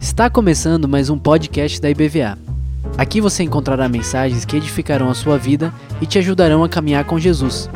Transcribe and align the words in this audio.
Está 0.00 0.28
começando 0.28 0.88
mais 0.88 1.08
um 1.08 1.16
podcast 1.16 1.80
da 1.80 1.88
IBVA. 1.88 2.36
Aqui 2.98 3.20
você 3.20 3.44
encontrará 3.44 3.88
mensagens 3.88 4.44
que 4.44 4.56
edificarão 4.56 5.08
a 5.08 5.14
sua 5.14 5.38
vida 5.38 5.72
e 6.00 6.06
te 6.06 6.18
ajudarão 6.18 6.64
a 6.64 6.68
caminhar 6.68 7.04
com 7.04 7.16
Jesus. 7.16 7.70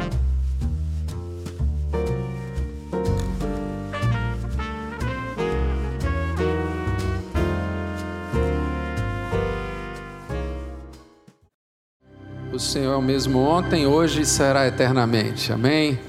O 12.52 12.58
Senhor 12.58 12.94
é 12.94 12.96
o 12.96 13.02
mesmo 13.02 13.38
ontem, 13.38 13.86
hoje 13.86 14.22
e 14.22 14.26
será 14.26 14.66
eternamente. 14.66 15.52
Amém? 15.52 16.00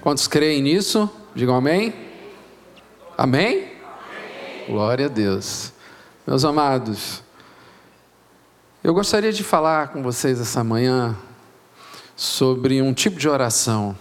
Quantos 0.00 0.26
creem 0.26 0.60
nisso? 0.60 1.08
Digam 1.34 1.56
amém. 1.56 1.92
Amém? 3.18 3.72
Glória 4.68 5.06
a 5.06 5.08
Deus. 5.08 5.72
Meus 6.24 6.44
amados, 6.44 7.24
eu 8.84 8.94
gostaria 8.94 9.32
de 9.32 9.42
falar 9.42 9.88
com 9.88 10.00
vocês 10.00 10.40
essa 10.40 10.62
manhã 10.62 11.16
sobre 12.14 12.80
um 12.80 12.94
tipo 12.94 13.18
de 13.18 13.28
oração. 13.28 13.98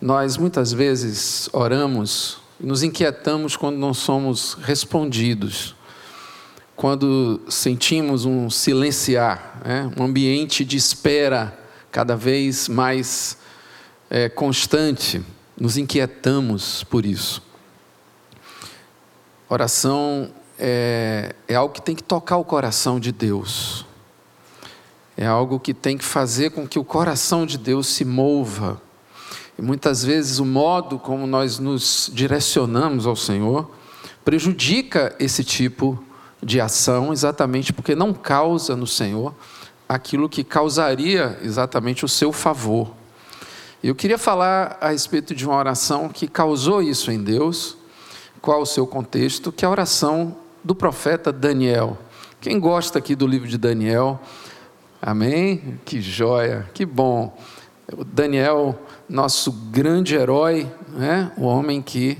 Nós 0.00 0.36
muitas 0.36 0.72
vezes 0.72 1.50
oramos 1.52 2.38
e 2.60 2.66
nos 2.66 2.84
inquietamos 2.84 3.56
quando 3.56 3.76
não 3.76 3.92
somos 3.92 4.54
respondidos, 4.62 5.74
quando 6.76 7.40
sentimos 7.48 8.24
um 8.24 8.48
silenciar, 8.48 9.60
né? 9.64 9.90
um 9.98 10.04
ambiente 10.04 10.64
de 10.64 10.76
espera 10.76 11.58
cada 11.90 12.14
vez 12.14 12.68
mais 12.68 13.36
é, 14.08 14.28
constante, 14.28 15.20
nos 15.62 15.76
inquietamos 15.76 16.82
por 16.82 17.06
isso. 17.06 17.40
Oração 19.48 20.32
é, 20.58 21.36
é 21.46 21.54
algo 21.54 21.72
que 21.72 21.80
tem 21.80 21.94
que 21.94 22.02
tocar 22.02 22.36
o 22.36 22.44
coração 22.44 22.98
de 22.98 23.12
Deus. 23.12 23.86
É 25.16 25.24
algo 25.24 25.60
que 25.60 25.72
tem 25.72 25.96
que 25.96 26.04
fazer 26.04 26.50
com 26.50 26.66
que 26.66 26.80
o 26.80 26.84
coração 26.84 27.46
de 27.46 27.56
Deus 27.56 27.86
se 27.86 28.04
mova. 28.04 28.82
E 29.56 29.62
muitas 29.62 30.04
vezes 30.04 30.40
o 30.40 30.44
modo 30.44 30.98
como 30.98 31.28
nós 31.28 31.60
nos 31.60 32.10
direcionamos 32.12 33.06
ao 33.06 33.14
Senhor 33.14 33.70
prejudica 34.24 35.14
esse 35.20 35.44
tipo 35.44 36.02
de 36.42 36.60
ação, 36.60 37.12
exatamente 37.12 37.72
porque 37.72 37.94
não 37.94 38.12
causa 38.12 38.74
no 38.74 38.88
Senhor 38.88 39.32
aquilo 39.88 40.28
que 40.28 40.42
causaria 40.42 41.38
exatamente 41.40 42.04
o 42.04 42.08
seu 42.08 42.32
favor. 42.32 43.00
Eu 43.82 43.96
queria 43.96 44.16
falar 44.16 44.78
a 44.80 44.90
respeito 44.90 45.34
de 45.34 45.44
uma 45.44 45.56
oração 45.56 46.08
que 46.08 46.28
causou 46.28 46.80
isso 46.80 47.10
em 47.10 47.20
Deus. 47.20 47.76
Qual 48.40 48.62
o 48.62 48.66
seu 48.66 48.86
contexto? 48.86 49.50
Que 49.50 49.64
é 49.64 49.68
a 49.68 49.70
oração 49.72 50.36
do 50.62 50.72
profeta 50.72 51.32
Daniel. 51.32 51.98
Quem 52.40 52.60
gosta 52.60 53.00
aqui 53.00 53.16
do 53.16 53.26
livro 53.26 53.48
de 53.48 53.58
Daniel? 53.58 54.20
Amém? 55.00 55.80
Que 55.84 56.00
joia, 56.00 56.70
que 56.72 56.86
bom. 56.86 57.36
O 57.92 58.04
Daniel, 58.04 58.80
nosso 59.08 59.50
grande 59.50 60.14
herói, 60.14 60.70
né? 60.90 61.32
o 61.36 61.42
homem 61.42 61.82
que 61.82 62.16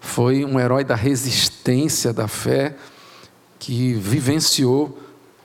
foi 0.00 0.44
um 0.44 0.58
herói 0.58 0.82
da 0.82 0.96
resistência 0.96 2.12
da 2.12 2.26
fé, 2.26 2.74
que 3.60 3.94
vivenciou 3.94 4.98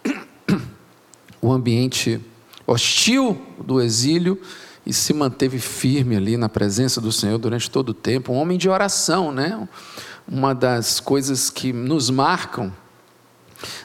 o 1.40 1.52
ambiente 1.52 2.20
hostil 2.66 3.40
do 3.64 3.80
exílio 3.80 4.42
e 4.90 4.94
se 4.94 5.14
manteve 5.14 5.59
firme 5.59 6.18
ali 6.18 6.36
na 6.36 6.50
presença 6.50 7.00
do 7.00 7.12
Senhor 7.12 7.38
durante 7.38 7.70
todo 7.70 7.90
o 7.90 7.94
tempo. 7.94 8.34
Um 8.34 8.38
homem 8.38 8.58
de 8.58 8.68
oração, 8.68 9.31
né? 9.31 9.68
uma 10.28 10.54
das 10.54 11.00
coisas 11.00 11.50
que 11.50 11.73
nos 11.73 12.09
marcam 12.09 12.72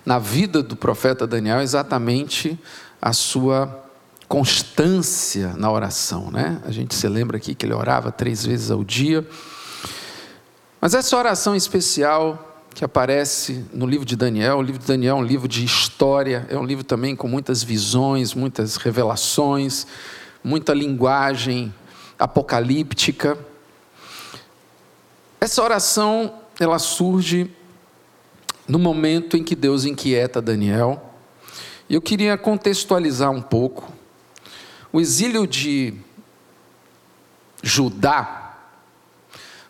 na 0.05 0.19
vida 0.19 0.63
do 0.63 0.77
profeta 0.77 1.27
Daniel 1.27 1.59
é 1.59 1.63
exatamente 1.63 2.59
a 3.01 3.13
sua 3.13 3.83
constância 4.29 5.55
na 5.57 5.71
oração, 5.71 6.31
né? 6.31 6.61
A 6.65 6.71
gente 6.71 6.95
se 6.95 7.09
lembra 7.09 7.37
aqui 7.37 7.55
que 7.55 7.67
ele 7.67 7.75
orava 7.75 8.11
três 8.13 8.45
vezes 8.45 8.71
ao 8.71 8.85
dia. 8.85 9.27
Mas 10.81 10.95
essa 10.95 11.17
oração 11.17 11.55
especial 11.55 12.63
que 12.75 12.85
aparece 12.85 13.65
no 13.73 13.87
livro 13.87 14.05
de 14.05 14.17
Daniel, 14.17 14.59
o 14.59 14.63
livro 14.63 14.81
de 14.81 14.87
Daniel 14.87 15.17
é 15.17 15.21
um 15.21 15.25
livro 15.25 15.49
de 15.49 15.65
história, 15.65 16.47
é 16.49 16.59
um 16.59 16.65
livro 16.65 16.85
também 16.85 17.15
com 17.15 17.29
muitas 17.29 17.63
visões, 17.63 18.35
muitas 18.35 18.77
revelações, 18.77 19.87
muita 20.45 20.75
linguagem 20.75 21.75
apocalíptica. 22.19 23.39
Essa 25.41 25.63
oração, 25.63 26.35
ela 26.61 26.79
surge 26.79 27.51
no 28.69 28.79
momento 28.79 29.37
em 29.37 29.43
que 29.43 29.57
Deus 29.57 29.85
inquieta 29.85 30.43
Daniel. 30.43 31.15
E 31.89 31.95
eu 31.95 32.03
queria 32.03 32.37
contextualizar 32.37 33.31
um 33.31 33.43
pouco. 33.43 33.91
O 34.93 35.01
exílio 35.01 35.47
de 35.47 35.95
Judá, 37.63 38.59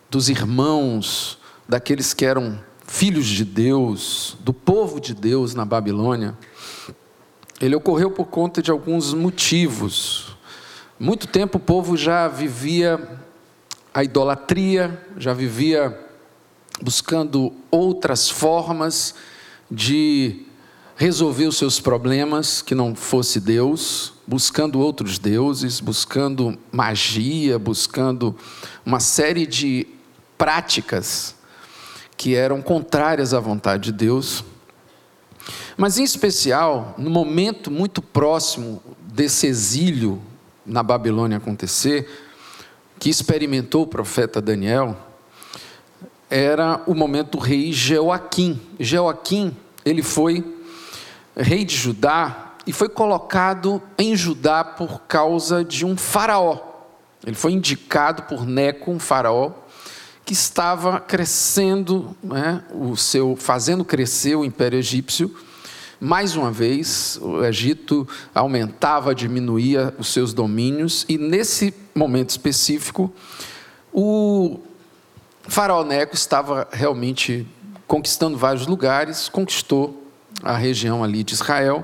dos 0.09 0.29
irmãos, 0.29 1.37
daqueles 1.67 2.13
que 2.13 2.25
eram 2.25 2.59
filhos 2.85 3.25
de 3.25 3.43
Deus, 3.43 4.37
do 4.41 4.53
povo 4.53 4.99
de 4.99 5.13
Deus 5.13 5.55
na 5.55 5.65
Babilônia, 5.65 6.37
ele 7.59 7.75
ocorreu 7.75 8.11
por 8.11 8.25
conta 8.25 8.61
de 8.61 8.69
alguns 8.69 9.13
motivos. 9.13 10.24
Muito 10.97 11.27
tempo 11.27 11.57
o 11.57 11.59
povo 11.59 11.97
já 11.97 12.25
vivia 12.29 13.19
a 13.93 14.01
idolatria, 14.01 15.05
já 15.17 15.33
vivia 15.33 15.99
buscando 16.81 17.51
outras 17.69 18.29
formas 18.29 19.13
de 19.69 20.45
resolver 20.95 21.47
os 21.47 21.57
seus 21.57 21.81
problemas 21.81 22.61
que 22.61 22.73
não 22.73 22.95
fosse 22.95 23.41
Deus, 23.41 24.13
buscando 24.25 24.79
outros 24.79 25.19
deuses, 25.19 25.81
buscando 25.81 26.57
magia, 26.71 27.59
buscando 27.59 28.33
uma 28.85 29.01
série 29.01 29.45
de 29.45 29.85
práticas 30.37 31.35
que 32.15 32.35
eram 32.35 32.61
contrárias 32.61 33.33
à 33.33 33.39
vontade 33.41 33.91
de 33.91 33.91
Deus. 33.91 34.45
Mas, 35.75 35.97
em 35.97 36.05
especial, 36.05 36.95
no 36.97 37.09
momento 37.09 37.69
muito 37.69 38.01
próximo 38.01 38.81
desse 39.01 39.45
exílio 39.45 40.21
na 40.65 40.81
Babilônia 40.81 41.37
acontecer, 41.37 42.09
que 42.99 43.09
experimentou 43.09 43.83
o 43.83 43.87
profeta 43.87 44.41
Daniel 44.41 44.97
era 46.29 46.81
o 46.87 46.93
momento 46.93 47.37
do 47.37 47.37
rei 47.37 47.71
Jeoaquim. 47.71 48.59
Jeoaquim, 48.79 49.55
ele 49.85 50.01
foi 50.01 50.43
rei 51.37 51.63
de 51.63 51.75
Judá 51.75 52.53
e 52.65 52.73
foi 52.73 52.89
colocado 52.89 53.81
em 53.97 54.15
Judá 54.15 54.63
por 54.63 55.01
causa 55.01 55.63
de 55.63 55.85
um 55.85 55.95
faraó. 55.95 56.59
Ele 57.25 57.35
foi 57.35 57.51
indicado 57.51 58.23
por 58.23 58.45
Neco, 58.45 58.91
um 58.91 58.99
faraó, 58.99 59.51
que 60.23 60.33
estava 60.33 60.99
crescendo, 60.99 62.15
né, 62.23 62.63
o 62.73 62.95
seu, 62.95 63.35
fazendo 63.35 63.85
crescer 63.85 64.35
o 64.35 64.43
império 64.43 64.79
egípcio 64.79 65.35
mais 66.05 66.35
uma 66.35 66.51
vez, 66.51 67.17
o 67.19 67.43
Egito 67.43 68.07
aumentava, 68.33 69.15
diminuía 69.15 69.91
os 69.97 70.09
seus 70.09 70.35
domínios, 70.35 71.03
e 71.09 71.17
nesse 71.17 71.73
momento 71.95 72.29
específico, 72.29 73.11
o 73.91 74.59
faraó 75.47 75.83
Neco 75.83 76.13
estava 76.13 76.67
realmente 76.71 77.47
conquistando 77.87 78.37
vários 78.37 78.67
lugares, 78.67 79.29
conquistou 79.29 80.07
a 80.43 80.55
região 80.55 81.03
ali 81.03 81.23
de 81.23 81.33
Israel, 81.33 81.83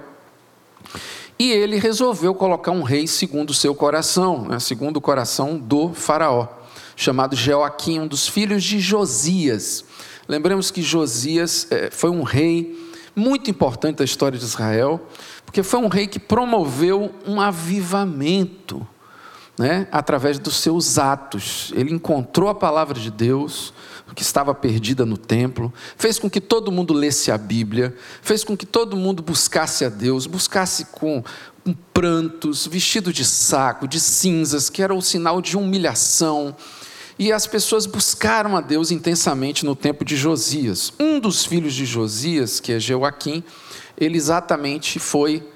e 1.40 1.50
ele 1.52 1.80
resolveu 1.80 2.36
colocar 2.36 2.70
um 2.70 2.84
rei 2.84 3.08
segundo 3.08 3.50
o 3.50 3.56
seu 3.56 3.74
coração, 3.74 4.46
né, 4.46 4.60
segundo 4.60 4.98
o 4.98 5.02
coração 5.02 5.58
do 5.58 5.96
faraó, 5.96 6.48
chamado 6.96 7.36
Joaquim, 7.36 8.02
um 8.02 8.08
dos 8.08 8.28
filhos 8.28 8.64
de 8.64 8.80
Josias. 8.80 9.84
Lembramos 10.28 10.70
que 10.70 10.84
Josias 10.84 11.66
é, 11.72 11.90
foi 11.90 12.12
um 12.12 12.22
rei 12.22 12.91
muito 13.16 13.50
importante 13.50 13.98
da 13.98 14.04
história 14.04 14.38
de 14.38 14.46
Israel, 14.46 15.08
porque 15.46 15.64
foi 15.64 15.80
um 15.80 15.88
rei 15.88 16.08
que 16.08 16.20
promoveu 16.20 17.14
um 17.26 17.40
avivamento, 17.42 18.86
né, 19.58 19.88
através 19.92 20.40
dos 20.40 20.56
seus 20.56 20.98
atos. 20.98 21.72
Ele 21.76 21.94
encontrou 21.94 22.50
a 22.50 22.56
palavra 22.56 23.00
de 23.00 23.12
Deus, 23.12 23.74
que 24.16 24.24
estava 24.24 24.54
perdida 24.54 25.06
no 25.06 25.18
templo, 25.18 25.74
fez 25.96 26.20
com 26.20 26.30
que 26.30 26.42
todo 26.42 26.72
mundo 26.72 26.94
lesse 26.94 27.32
a 27.32 27.38
Bíblia, 27.38 27.96
fez 28.22 28.44
com 28.44 28.58
que 28.58 28.66
todo 28.66 28.98
mundo 28.98 29.24
buscasse 29.24 29.86
a 29.86 29.90
Deus, 29.90 30.26
buscasse 30.26 30.86
com, 30.86 31.24
com 31.64 31.74
prantos, 31.94 32.68
vestido 32.68 33.14
de 33.14 33.24
saco, 33.24 33.88
de 33.88 34.00
cinzas, 34.00 34.70
que 34.70 34.82
era 34.84 34.94
o 34.94 35.02
sinal 35.02 35.42
de 35.42 35.56
humilhação 35.56 36.56
e 37.18 37.32
as 37.32 37.46
pessoas 37.48 37.86
buscaram 37.86 38.56
a 38.56 38.62
Deus 38.62 38.92
intensamente 38.92 39.66
no 39.66 39.76
tempo 39.76 40.04
de 40.04 40.16
Josias. 40.16 40.94
Um 41.00 41.20
dos 41.20 41.46
filhos 41.46 41.74
de 41.74 41.86
Josias, 41.86 42.60
que 42.60 42.74
é 42.74 42.80
Joaquim, 42.80 43.44
ele 43.98 44.18
exatamente 44.18 45.00
foi 45.00 45.48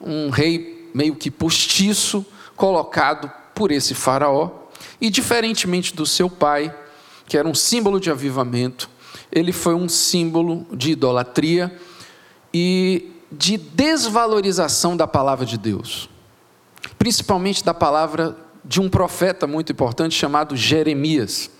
um 0.00 0.30
rei 0.30 0.90
meio 0.94 1.14
que 1.14 1.30
postiço, 1.30 2.24
colocado 2.56 3.30
por 3.54 3.70
esse 3.70 3.94
faraó. 3.94 4.50
E 5.00 5.10
diferentemente 5.10 5.94
do 5.94 6.06
seu 6.06 6.28
pai, 6.28 6.74
que 7.26 7.36
era 7.36 7.48
um 7.48 7.54
símbolo 7.54 8.00
de 8.00 8.10
avivamento, 8.10 8.88
ele 9.30 9.52
foi 9.52 9.74
um 9.74 9.88
símbolo 9.88 10.66
de 10.72 10.92
idolatria 10.92 11.76
e 12.52 13.10
de 13.30 13.56
desvalorização 13.56 14.96
da 14.96 15.06
palavra 15.06 15.44
de 15.44 15.58
Deus, 15.58 16.08
principalmente 16.96 17.64
da 17.64 17.74
palavra 17.74 18.36
de 18.64 18.80
um 18.80 18.88
profeta 18.88 19.46
muito 19.46 19.72
importante 19.72 20.14
chamado 20.14 20.56
Jeremias. 20.56 21.50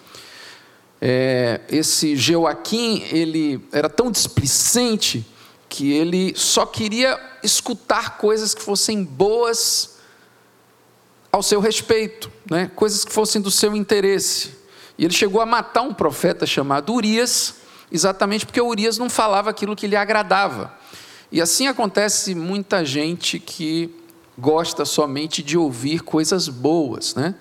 É, 1.00 1.60
esse 1.68 2.16
Joaquim, 2.16 3.04
ele 3.10 3.62
era 3.70 3.90
tão 3.90 4.10
displicente 4.10 5.26
que 5.68 5.92
ele 5.92 6.32
só 6.36 6.64
queria 6.64 7.20
escutar 7.42 8.16
coisas 8.16 8.54
que 8.54 8.62
fossem 8.62 9.04
boas 9.04 9.96
ao 11.30 11.42
seu 11.42 11.60
respeito, 11.60 12.30
né? 12.48 12.70
coisas 12.76 13.04
que 13.04 13.12
fossem 13.12 13.42
do 13.42 13.50
seu 13.50 13.74
interesse. 13.74 14.52
E 14.96 15.04
ele 15.04 15.12
chegou 15.12 15.40
a 15.40 15.46
matar 15.46 15.82
um 15.82 15.92
profeta 15.92 16.46
chamado 16.46 16.94
Urias, 16.94 17.56
exatamente 17.90 18.46
porque 18.46 18.60
Urias 18.60 18.96
não 18.96 19.10
falava 19.10 19.50
aquilo 19.50 19.74
que 19.74 19.88
lhe 19.88 19.96
agradava. 19.96 20.72
E 21.30 21.42
assim 21.42 21.66
acontece 21.66 22.34
muita 22.34 22.84
gente 22.84 23.40
que 23.40 23.92
gosta 24.38 24.84
somente 24.84 25.42
de 25.42 25.56
ouvir 25.56 26.00
coisas 26.00 26.48
boas, 26.48 27.14
né? 27.14 27.34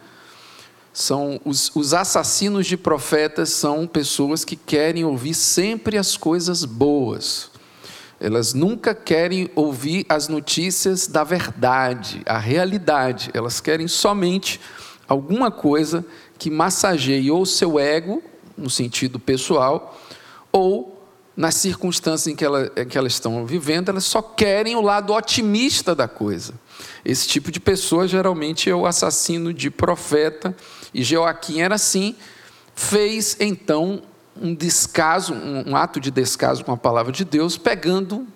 São 0.92 1.42
os, 1.44 1.72
os 1.76 1.94
assassinos 1.94 2.68
de 2.68 2.78
profetas 2.78 3.50
são 3.50 3.88
pessoas 3.88 4.46
que 4.46 4.56
querem 4.56 5.04
ouvir 5.04 5.34
sempre 5.34 5.98
as 5.98 6.16
coisas 6.16 6.66
boas. 6.66 7.50
Elas 8.20 8.54
nunca 8.54 8.94
querem 8.94 9.50
ouvir 9.56 10.06
as 10.08 10.28
notícias 10.28 11.08
da 11.08 11.24
verdade, 11.24 12.22
a 12.28 12.38
realidade. 12.38 13.32
Elas 13.34 13.60
querem 13.60 13.88
somente 13.88 14.62
alguma 15.08 15.50
coisa 15.50 16.06
que 16.38 16.52
massageie 16.52 17.32
ou 17.32 17.44
seu 17.46 17.80
ego, 17.80 18.22
no 18.56 18.70
sentido 18.70 19.20
pessoal, 19.20 20.00
ou 20.52 20.93
nas 21.36 21.56
circunstâncias 21.56 22.28
em 22.28 22.36
que, 22.36 22.46
ela, 22.46 22.72
em 22.76 22.86
que 22.86 22.98
elas 22.98 23.14
estão 23.14 23.46
vivendo, 23.46 23.90
elas 23.90 24.06
só 24.06 24.22
querem 24.22 24.76
o 24.76 24.82
lado 24.82 25.14
otimista 25.14 25.96
da 25.96 26.08
coisa. 26.08 26.54
Esse 27.04 27.28
tipo 27.28 27.52
de 27.52 27.60
pessoa 27.60 28.08
geralmente 28.08 28.70
é 28.70 28.76
o 28.76 28.86
assassino 28.86 29.54
de 29.54 29.70
profeta, 29.70 30.56
e 30.94 31.04
Joaquim 31.04 31.62
era 31.62 31.76
assim, 31.76 32.16
fez 32.76 33.36
então 33.40 34.04
um 34.40 34.54
descaso, 34.54 35.34
um 35.34 35.76
ato 35.76 36.00
de 36.00 36.12
descaso 36.12 36.64
com 36.64 36.72
a 36.72 36.78
palavra 36.78 37.12
de 37.12 37.26
Deus, 37.26 37.58
pegando 37.58 38.28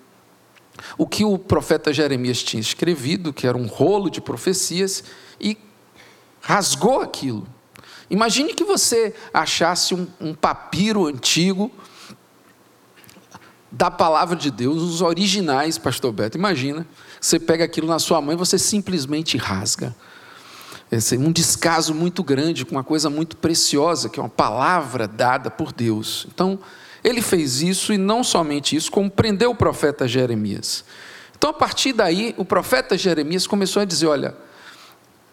o 0.96 1.06
que 1.06 1.24
o 1.24 1.38
profeta 1.38 1.92
Jeremias 1.92 2.42
tinha 2.42 2.60
escrevido, 2.60 3.32
que 3.32 3.46
era 3.46 3.56
um 3.56 3.66
rolo 3.66 4.10
de 4.10 4.20
profecias, 4.20 5.04
e 5.40 5.56
rasgou 6.40 7.00
aquilo. 7.00 7.46
Imagine 8.10 8.54
que 8.54 8.64
você 8.64 9.14
achasse 9.34 9.94
um, 9.94 10.06
um 10.20 10.34
papiro 10.34 11.06
antigo 11.06 11.70
da 13.70 13.90
palavra 13.90 14.34
de 14.36 14.50
Deus, 14.50 14.82
os 14.82 15.02
originais, 15.02 15.76
pastor 15.76 16.12
Beto. 16.12 16.38
Imagina, 16.38 16.86
você 17.20 17.38
pega 17.38 17.64
aquilo 17.64 17.86
na 17.86 17.98
sua 17.98 18.20
mão 18.20 18.32
e 18.32 18.36
você 18.36 18.58
simplesmente 18.58 19.36
rasga. 19.36 19.94
Esse 20.90 21.16
é 21.16 21.18
um 21.18 21.30
descaso 21.30 21.94
muito 21.94 22.22
grande 22.22 22.64
com 22.64 22.74
uma 22.74 22.84
coisa 22.84 23.10
muito 23.10 23.36
preciosa, 23.36 24.08
que 24.08 24.18
é 24.18 24.22
uma 24.22 24.28
palavra 24.28 25.06
dada 25.06 25.50
por 25.50 25.70
Deus. 25.70 26.26
Então, 26.32 26.58
ele 27.04 27.20
fez 27.20 27.60
isso 27.60 27.92
e 27.92 27.98
não 27.98 28.24
somente 28.24 28.74
isso, 28.74 28.90
como 28.90 29.10
prendeu 29.10 29.50
o 29.50 29.54
profeta 29.54 30.08
Jeremias. 30.08 30.84
Então, 31.36 31.50
a 31.50 31.52
partir 31.52 31.92
daí, 31.92 32.34
o 32.38 32.44
profeta 32.44 32.96
Jeremias 32.96 33.46
começou 33.46 33.82
a 33.82 33.84
dizer: 33.84 34.06
olha, 34.06 34.34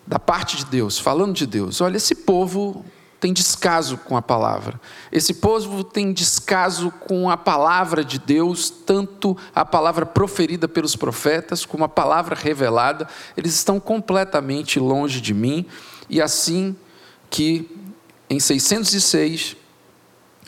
da 0.05 0.19
parte 0.19 0.57
de 0.57 0.65
Deus, 0.65 0.99
falando 0.99 1.33
de 1.33 1.47
Deus, 1.47 1.79
olha, 1.79 1.97
esse 1.97 2.13
povo 2.15 2.85
tem 3.25 3.33
descaso 3.33 3.97
com 3.97 4.15
a 4.15 4.21
palavra. 4.21 4.79
Esse 5.11 5.33
povo 5.33 5.83
tem 5.83 6.13
descaso 6.13 6.91
com 6.91 7.27
a 7.27 7.35
palavra 7.35 8.05
de 8.05 8.19
Deus, 8.19 8.69
tanto 8.69 9.35
a 9.55 9.65
palavra 9.65 10.05
proferida 10.05 10.67
pelos 10.67 10.95
profetas 10.95 11.65
como 11.65 11.83
a 11.83 11.89
palavra 11.89 12.35
revelada. 12.35 13.07
Eles 13.35 13.55
estão 13.55 13.79
completamente 13.79 14.79
longe 14.79 15.19
de 15.19 15.33
mim. 15.33 15.65
E 16.07 16.21
assim 16.21 16.75
que 17.27 17.67
em 18.29 18.39
606 18.39 19.57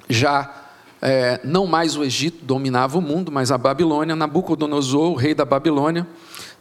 já 0.08 0.54
é, 1.02 1.42
não 1.44 1.66
mais 1.66 1.98
o 1.98 2.04
Egito 2.04 2.46
dominava 2.46 3.00
o 3.00 3.02
mundo, 3.02 3.32
mas 3.32 3.52
a 3.52 3.58
Babilônia, 3.58 4.16
Nabucodonosor, 4.16 5.14
o 5.14 5.16
rei 5.16 5.34
da 5.34 5.46
Babilônia, 5.46 6.08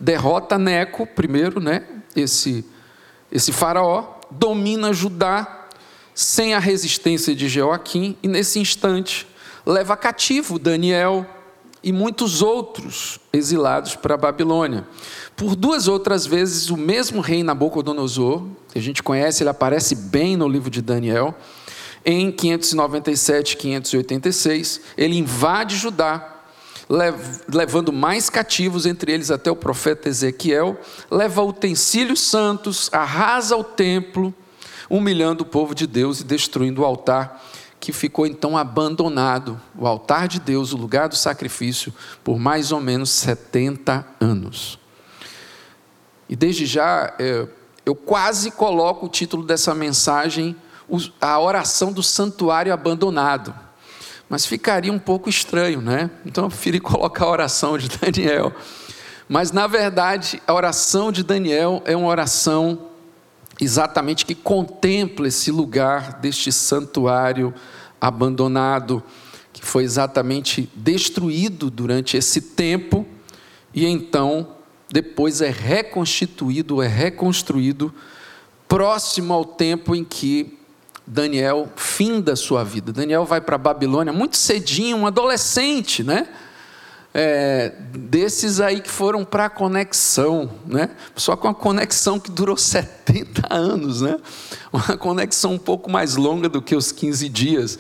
derrota 0.01 0.57
Neco 0.57 1.07
primeiro, 1.07 1.61
né? 1.61 1.87
Esse 2.17 2.65
esse 3.31 3.53
faraó 3.53 4.15
domina 4.31 4.95
Judá 4.95 5.56
sem 6.17 6.55
a 6.55 6.59
resistência 6.59 7.35
de 7.37 7.47
Joaquim, 7.47 8.17
e 8.23 8.27
nesse 8.27 8.59
instante 8.59 9.27
leva 9.67 9.95
cativo 9.99 10.59
Daniel 10.59 11.27
e 11.85 11.93
muitos 11.93 12.41
outros 12.41 13.21
exilados 13.31 13.95
para 13.95 14.15
a 14.15 14.19
Babilônia. 14.19 14.89
Por 15.37 15.55
duas 15.55 15.89
outras 15.89 16.25
vezes, 16.25 16.71
o 16.71 16.77
mesmo 16.77 17.21
rei 17.21 17.43
Nabucodonosor, 17.43 18.45
que 18.73 18.79
a 18.79 18.83
gente 18.83 19.03
conhece, 19.03 19.43
ele 19.43 19.51
aparece 19.51 19.95
bem 19.95 20.39
no 20.39 20.49
livro 20.49 20.71
de 20.71 20.81
Daniel, 20.81 21.35
em 22.03 22.33
597 22.33 23.53
e 23.53 23.57
586, 23.57 24.81
ele 24.97 25.19
invade 25.19 25.77
Judá, 25.77 26.35
levando 27.47 27.93
mais 27.93 28.31
cativos, 28.31 28.87
entre 28.87 29.13
eles 29.13 29.31
até 29.31 29.51
o 29.51 29.57
profeta 29.57 30.09
Ezequiel, 30.09 30.81
leva 31.11 31.43
utensílios 31.43 32.21
santos, 32.21 32.89
arrasa 32.91 33.55
o 33.55 33.63
templo, 33.63 34.33
humilhando 34.89 35.43
o 35.43 35.47
povo 35.47 35.75
de 35.75 35.87
Deus 35.87 36.21
e 36.21 36.25
destruindo 36.25 36.83
o 36.83 36.85
altar, 36.85 37.43
que 37.79 37.93
ficou 37.93 38.27
então 38.27 38.57
abandonado, 38.57 39.61
o 39.77 39.87
altar 39.87 40.29
de 40.29 40.41
Deus, 40.41 40.73
o 40.73 40.77
lugar 40.77 41.09
do 41.09 41.17
sacrifício, 41.17 41.93
por 42.25 42.39
mais 42.39 42.73
ou 42.73 42.81
menos 42.81 43.11
70 43.11 44.05
anos. 44.21 44.79
E 46.29 46.35
desde 46.35 46.67
já, 46.67 47.15
é, 47.19 47.47
eu 47.85 47.95
quase 47.95 48.51
coloco 48.51 49.07
o 49.07 49.09
título 49.09 49.45
dessa 49.45 49.75
mensagem, 49.75 50.57
a 51.21 51.39
oração 51.39 51.93
do 51.93 52.03
santuário 52.03 52.73
abandonado. 52.73 53.55
Mas 54.29 54.45
ficaria 54.45 54.93
um 54.93 54.99
pouco 54.99 55.29
estranho, 55.29 55.81
né? 55.81 56.11
Então 56.25 56.45
eu 56.45 56.51
preferi 56.51 56.81
colocar 56.81 57.25
a 57.25 57.31
oração 57.31 57.79
de 57.79 57.89
Daniel. 57.89 58.53
Mas 59.29 59.53
na 59.53 59.67
verdade, 59.67 60.43
a 60.47 60.55
oração 60.55 61.13
de 61.13 61.23
Daniel 61.23 61.83
é 61.85 61.97
uma 61.97 62.09
oração 62.09 62.86
exatamente 63.61 64.27
que 64.27 64.35
contempla 64.35 65.29
esse 65.29 65.51
lugar 65.51 66.21
deste 66.21 66.53
santuário 66.53 67.55
abandonado, 68.01 69.03
que 69.53 69.65
foi 69.65 69.85
exatamente 69.85 70.71
destruído 70.75 71.71
durante 71.71 72.17
esse 72.17 72.41
tempo 72.41 73.07
e 73.75 73.87
então 73.87 74.49
depois 74.91 75.41
é 75.41 75.51
reconstituído, 75.51 76.83
é 76.83 76.87
reconstruído 76.87 77.93
próximo 78.69 79.33
ao 79.33 79.45
tempo 79.45 79.95
em 79.95 80.05
que 80.05 80.59
Daniel 81.07 81.71
finda 81.77 82.37
sua 82.37 82.65
vida. 82.65 82.93
Daniel 82.93 83.25
vai 83.25 83.41
para 83.41 83.55
a 83.55 83.59
Babilônia 83.59 84.13
muito 84.13 84.37
cedinho, 84.37 84.99
um 84.99 85.07
adolescente, 85.07 86.03
né? 86.03 86.29
É, 87.19 87.73
desses 87.95 88.61
aí 88.61 88.79
que 88.79 88.91
foram 88.91 89.25
para 89.25 89.47
a 89.47 89.49
conexão, 89.49 90.51
né? 90.67 90.91
Só 91.15 91.35
com 91.35 91.49
a 91.49 91.55
conexão 91.55 92.21
que 92.21 92.31
durou 92.31 92.57
70 92.61 93.43
anos, 93.49 94.03
né? 94.03 94.19
Uma 94.71 94.99
conexão 94.99 95.55
um 95.55 95.59
pouco 95.59 95.91
mais 95.91 96.17
longa 96.17 96.47
do 96.47 96.61
que 96.61 96.77
os 96.77 96.93
15 96.93 97.27
dias. 97.31 97.79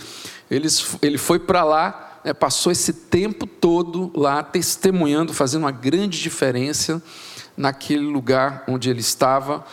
Eles, 0.50 0.96
ele 1.02 1.18
foi 1.18 1.38
para 1.38 1.62
lá, 1.64 2.20
né, 2.24 2.32
passou 2.32 2.72
esse 2.72 2.94
tempo 2.94 3.46
todo 3.46 4.10
lá 4.14 4.42
testemunhando, 4.42 5.34
fazendo 5.34 5.64
uma 5.64 5.70
grande 5.72 6.18
diferença 6.18 7.02
naquele 7.54 8.06
lugar 8.06 8.64
onde 8.66 8.88
ele 8.88 9.00
estava. 9.00 9.66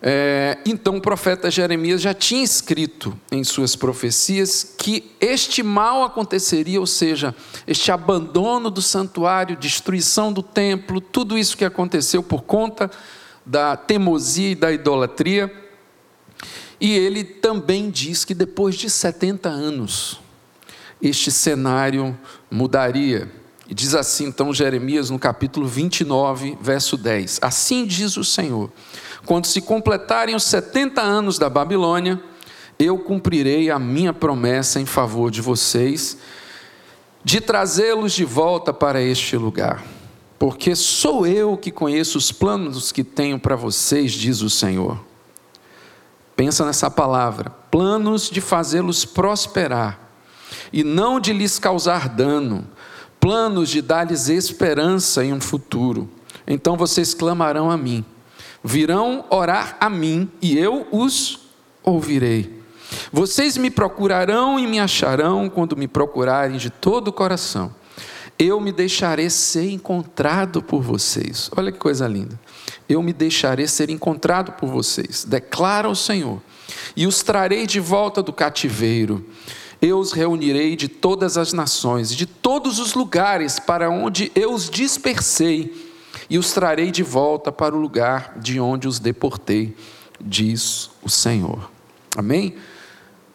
É, 0.00 0.58
então 0.64 0.96
o 0.96 1.00
profeta 1.00 1.50
Jeremias 1.50 2.00
já 2.00 2.14
tinha 2.14 2.44
escrito 2.44 3.18
em 3.32 3.42
suas 3.42 3.74
profecias 3.74 4.74
que 4.78 5.10
este 5.20 5.60
mal 5.62 6.04
aconteceria, 6.04 6.78
ou 6.78 6.86
seja, 6.86 7.34
este 7.66 7.90
abandono 7.90 8.70
do 8.70 8.80
santuário, 8.80 9.56
destruição 9.56 10.32
do 10.32 10.42
templo, 10.42 11.00
tudo 11.00 11.36
isso 11.36 11.56
que 11.56 11.64
aconteceu 11.64 12.22
por 12.22 12.42
conta 12.42 12.88
da 13.44 13.76
teimosia 13.76 14.50
e 14.50 14.54
da 14.54 14.70
idolatria. 14.70 15.52
E 16.80 16.92
ele 16.92 17.24
também 17.24 17.90
diz 17.90 18.24
que 18.24 18.34
depois 18.34 18.76
de 18.76 18.88
70 18.88 19.48
anos, 19.48 20.20
este 21.02 21.32
cenário 21.32 22.16
mudaria. 22.48 23.32
E 23.68 23.74
diz 23.74 23.94
assim 23.94 24.26
então 24.26 24.54
Jeremias 24.54 25.10
no 25.10 25.18
capítulo 25.18 25.66
29, 25.66 26.56
verso 26.60 26.96
10: 26.96 27.40
Assim 27.42 27.84
diz 27.84 28.16
o 28.16 28.24
Senhor 28.24 28.70
quando 29.26 29.46
se 29.46 29.60
completarem 29.60 30.34
os 30.34 30.44
70 30.44 31.00
anos 31.00 31.38
da 31.38 31.48
Babilônia, 31.48 32.20
eu 32.78 32.98
cumprirei 32.98 33.70
a 33.70 33.78
minha 33.78 34.12
promessa 34.12 34.80
em 34.80 34.86
favor 34.86 35.30
de 35.30 35.40
vocês, 35.40 36.18
de 37.24 37.40
trazê-los 37.40 38.12
de 38.12 38.24
volta 38.24 38.72
para 38.72 39.02
este 39.02 39.36
lugar. 39.36 39.84
Porque 40.38 40.76
sou 40.76 41.26
eu 41.26 41.56
que 41.56 41.72
conheço 41.72 42.16
os 42.16 42.30
planos 42.30 42.92
que 42.92 43.02
tenho 43.02 43.38
para 43.38 43.56
vocês, 43.56 44.12
diz 44.12 44.40
o 44.40 44.48
Senhor. 44.48 44.98
pensa 46.36 46.64
nessa 46.64 46.88
palavra, 46.88 47.50
planos 47.68 48.30
de 48.30 48.40
fazê-los 48.40 49.04
prosperar 49.04 50.08
e 50.72 50.84
não 50.84 51.18
de 51.18 51.32
lhes 51.32 51.58
causar 51.58 52.08
dano, 52.08 52.64
planos 53.18 53.68
de 53.70 53.82
dar-lhes 53.82 54.28
esperança 54.28 55.24
em 55.24 55.32
um 55.32 55.40
futuro. 55.40 56.08
Então 56.46 56.76
vocês 56.76 57.12
clamarão 57.12 57.68
a 57.68 57.76
mim, 57.76 58.04
virão 58.68 59.24
orar 59.30 59.78
a 59.80 59.88
mim 59.88 60.30
e 60.42 60.58
eu 60.58 60.86
os 60.92 61.40
ouvirei. 61.82 62.62
Vocês 63.10 63.56
me 63.56 63.70
procurarão 63.70 64.58
e 64.58 64.66
me 64.66 64.78
acharão 64.78 65.48
quando 65.48 65.74
me 65.74 65.88
procurarem 65.88 66.58
de 66.58 66.68
todo 66.68 67.08
o 67.08 67.12
coração. 67.12 67.74
Eu 68.38 68.60
me 68.60 68.70
deixarei 68.70 69.30
ser 69.30 69.70
encontrado 69.70 70.62
por 70.62 70.82
vocês. 70.82 71.50
Olha 71.56 71.72
que 71.72 71.78
coisa 71.78 72.06
linda. 72.06 72.38
Eu 72.86 73.02
me 73.02 73.14
deixarei 73.14 73.66
ser 73.66 73.88
encontrado 73.88 74.52
por 74.52 74.68
vocês, 74.68 75.24
declara 75.24 75.88
o 75.88 75.96
Senhor, 75.96 76.40
e 76.94 77.06
os 77.06 77.22
trarei 77.22 77.66
de 77.66 77.80
volta 77.80 78.22
do 78.22 78.32
cativeiro 78.34 79.24
eu 79.80 79.98
os 79.98 80.12
reunirei 80.12 80.74
de 80.74 80.88
todas 80.88 81.38
as 81.38 81.52
nações, 81.52 82.14
de 82.14 82.26
todos 82.26 82.80
os 82.80 82.94
lugares 82.94 83.60
para 83.60 83.88
onde 83.88 84.32
eu 84.34 84.52
os 84.52 84.68
dispersei, 84.68 85.87
e 86.28 86.38
os 86.38 86.52
trarei 86.52 86.90
de 86.90 87.02
volta 87.02 87.50
para 87.50 87.74
o 87.74 87.78
lugar 87.78 88.38
de 88.38 88.60
onde 88.60 88.86
os 88.86 88.98
deportei, 88.98 89.76
diz 90.20 90.90
o 91.02 91.08
Senhor. 91.08 91.70
Amém? 92.16 92.56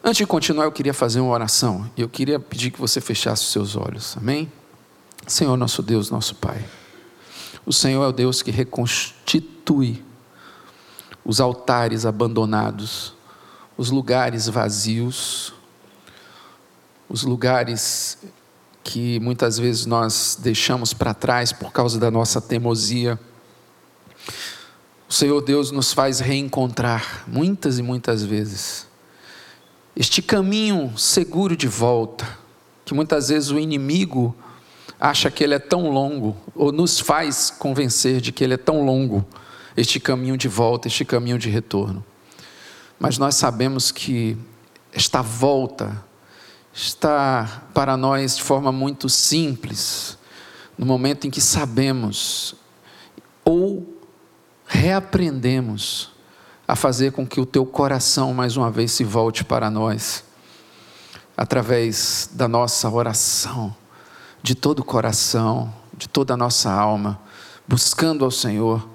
Antes 0.02 0.18
de 0.18 0.26
continuar, 0.26 0.64
eu 0.64 0.72
queria 0.72 0.92
fazer 0.92 1.20
uma 1.20 1.32
oração, 1.32 1.90
e 1.96 2.02
eu 2.02 2.08
queria 2.08 2.38
pedir 2.38 2.70
que 2.70 2.80
você 2.80 3.00
fechasse 3.00 3.42
os 3.42 3.52
seus 3.52 3.74
olhos. 3.74 4.16
Amém? 4.16 4.50
Senhor, 5.26 5.56
nosso 5.56 5.82
Deus, 5.82 6.10
nosso 6.10 6.34
Pai. 6.34 6.62
O 7.64 7.72
Senhor 7.72 8.04
é 8.04 8.08
o 8.08 8.12
Deus 8.12 8.42
que 8.42 8.50
reconstitui 8.50 10.04
os 11.24 11.40
altares 11.40 12.04
abandonados, 12.04 13.14
os 13.76 13.90
lugares 13.90 14.46
vazios, 14.46 15.54
os 17.08 17.22
lugares 17.22 18.18
que 18.84 19.18
muitas 19.18 19.58
vezes 19.58 19.86
nós 19.86 20.38
deixamos 20.40 20.92
para 20.92 21.14
trás 21.14 21.52
por 21.52 21.72
causa 21.72 21.98
da 21.98 22.10
nossa 22.10 22.38
teimosia. 22.38 23.18
O 25.08 25.12
Senhor 25.12 25.40
Deus 25.40 25.70
nos 25.70 25.94
faz 25.94 26.20
reencontrar 26.20 27.24
muitas 27.26 27.78
e 27.78 27.82
muitas 27.82 28.22
vezes. 28.22 28.86
Este 29.96 30.20
caminho 30.20 30.92
seguro 30.98 31.56
de 31.56 31.66
volta, 31.66 32.26
que 32.84 32.92
muitas 32.92 33.30
vezes 33.30 33.50
o 33.50 33.58
inimigo 33.58 34.36
acha 35.00 35.30
que 35.30 35.42
ele 35.42 35.54
é 35.54 35.58
tão 35.58 35.90
longo, 35.90 36.36
ou 36.54 36.70
nos 36.70 37.00
faz 37.00 37.50
convencer 37.50 38.20
de 38.20 38.32
que 38.32 38.44
ele 38.44 38.54
é 38.54 38.58
tão 38.58 38.84
longo, 38.84 39.24
este 39.76 39.98
caminho 39.98 40.36
de 40.36 40.46
volta, 40.46 40.88
este 40.88 41.04
caminho 41.04 41.38
de 41.38 41.48
retorno. 41.48 42.04
Mas 42.98 43.16
nós 43.18 43.34
sabemos 43.34 43.90
que 43.90 44.36
esta 44.92 45.22
volta 45.22 46.04
está 46.74 47.62
para 47.72 47.96
nós 47.96 48.36
de 48.36 48.42
forma 48.42 48.72
muito 48.72 49.08
simples, 49.08 50.18
no 50.76 50.84
momento 50.84 51.26
em 51.26 51.30
que 51.30 51.40
sabemos 51.40 52.56
ou 53.44 53.96
reaprendemos 54.66 56.10
a 56.66 56.74
fazer 56.74 57.12
com 57.12 57.24
que 57.24 57.40
o 57.40 57.46
teu 57.46 57.64
coração 57.64 58.34
mais 58.34 58.56
uma 58.56 58.70
vez 58.70 58.90
se 58.90 59.04
volte 59.04 59.44
para 59.44 59.70
nós, 59.70 60.24
através 61.36 62.28
da 62.32 62.48
nossa 62.48 62.90
oração, 62.90 63.74
de 64.42 64.54
todo 64.54 64.80
o 64.80 64.84
coração, 64.84 65.72
de 65.96 66.08
toda 66.08 66.34
a 66.34 66.36
nossa 66.36 66.72
alma, 66.72 67.20
buscando 67.68 68.24
ao 68.24 68.30
Senhor 68.30 68.88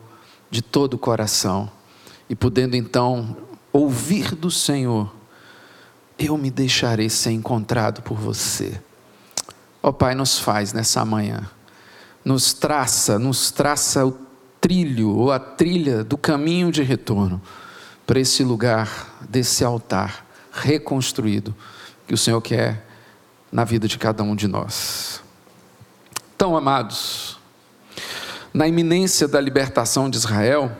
de 0.51 0.61
todo 0.61 0.95
o 0.95 0.99
coração 0.99 1.71
e 2.29 2.35
podendo 2.35 2.75
então 2.75 3.37
ouvir 3.71 4.35
do 4.35 4.49
Senhor 4.49 5.18
eu 6.19 6.37
me 6.37 6.51
deixarei 6.51 7.09
ser 7.09 7.31
encontrado 7.31 8.01
por 8.01 8.17
você. 8.17 8.79
Ó 9.81 9.89
oh, 9.89 9.93
Pai, 9.93 10.13
nos 10.13 10.37
faz 10.37 10.73
nessa 10.73 11.05
manhã, 11.05 11.49
nos 12.25 12.53
traça, 12.53 13.17
nos 13.17 13.49
traça 13.49 14.05
o 14.05 14.17
trilho 14.59 15.15
ou 15.15 15.31
a 15.31 15.39
trilha 15.39 16.03
do 16.03 16.17
caminho 16.17 16.71
de 16.71 16.83
retorno 16.83 17.41
para 18.05 18.19
esse 18.19 18.43
lugar 18.43 19.17
desse 19.29 19.63
altar 19.63 20.25
reconstruído 20.51 21.55
que 22.05 22.13
o 22.13 22.17
Senhor 22.17 22.41
quer 22.41 22.85
na 23.51 23.63
vida 23.63 23.87
de 23.87 23.97
cada 23.97 24.21
um 24.21 24.35
de 24.35 24.47
nós. 24.47 25.21
Então, 26.35 26.57
amados, 26.57 27.39
na 28.53 28.67
iminência 28.67 29.27
da 29.27 29.39
libertação 29.39 30.09
de 30.09 30.17
Israel, 30.17 30.71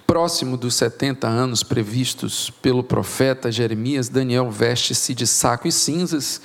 Próximo 0.00 0.56
dos 0.56 0.74
70 0.74 1.26
anos 1.28 1.62
previstos 1.62 2.50
pelo 2.50 2.82
profeta 2.82 3.50
Jeremias, 3.52 4.08
Daniel 4.08 4.50
veste-se 4.50 5.14
de 5.14 5.26
saco 5.26 5.68
e 5.68 5.72
cinzas 5.72 6.40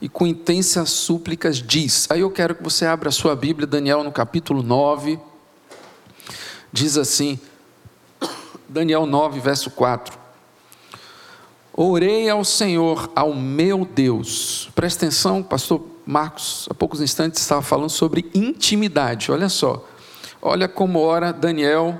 e 0.00 0.08
com 0.08 0.26
intensas 0.26 0.90
súplicas 0.90 1.56
diz. 1.56 2.06
Aí 2.10 2.20
eu 2.20 2.30
quero 2.30 2.54
que 2.54 2.62
você 2.62 2.84
abra 2.84 3.08
a 3.08 3.12
sua 3.12 3.34
Bíblia, 3.34 3.66
Daniel 3.66 4.04
no 4.04 4.12
capítulo 4.12 4.62
9. 4.62 5.18
Diz 6.72 6.98
assim, 6.98 7.38
Daniel 8.68 9.06
9, 9.06 9.40
verso 9.40 9.70
4. 9.70 10.18
Orei 11.72 12.28
ao 12.28 12.44
Senhor, 12.44 13.10
ao 13.16 13.34
meu 13.34 13.86
Deus. 13.86 14.70
Presta 14.74 15.06
atenção, 15.06 15.42
pastor 15.42 15.86
Marcos, 16.04 16.66
há 16.70 16.74
poucos 16.74 17.00
instantes 17.00 17.40
estava 17.40 17.62
falando 17.62 17.90
sobre 17.90 18.30
intimidade. 18.34 19.32
Olha 19.32 19.48
só. 19.48 19.86
Olha 20.42 20.68
como 20.68 20.98
ora 20.98 21.32
Daniel 21.32 21.98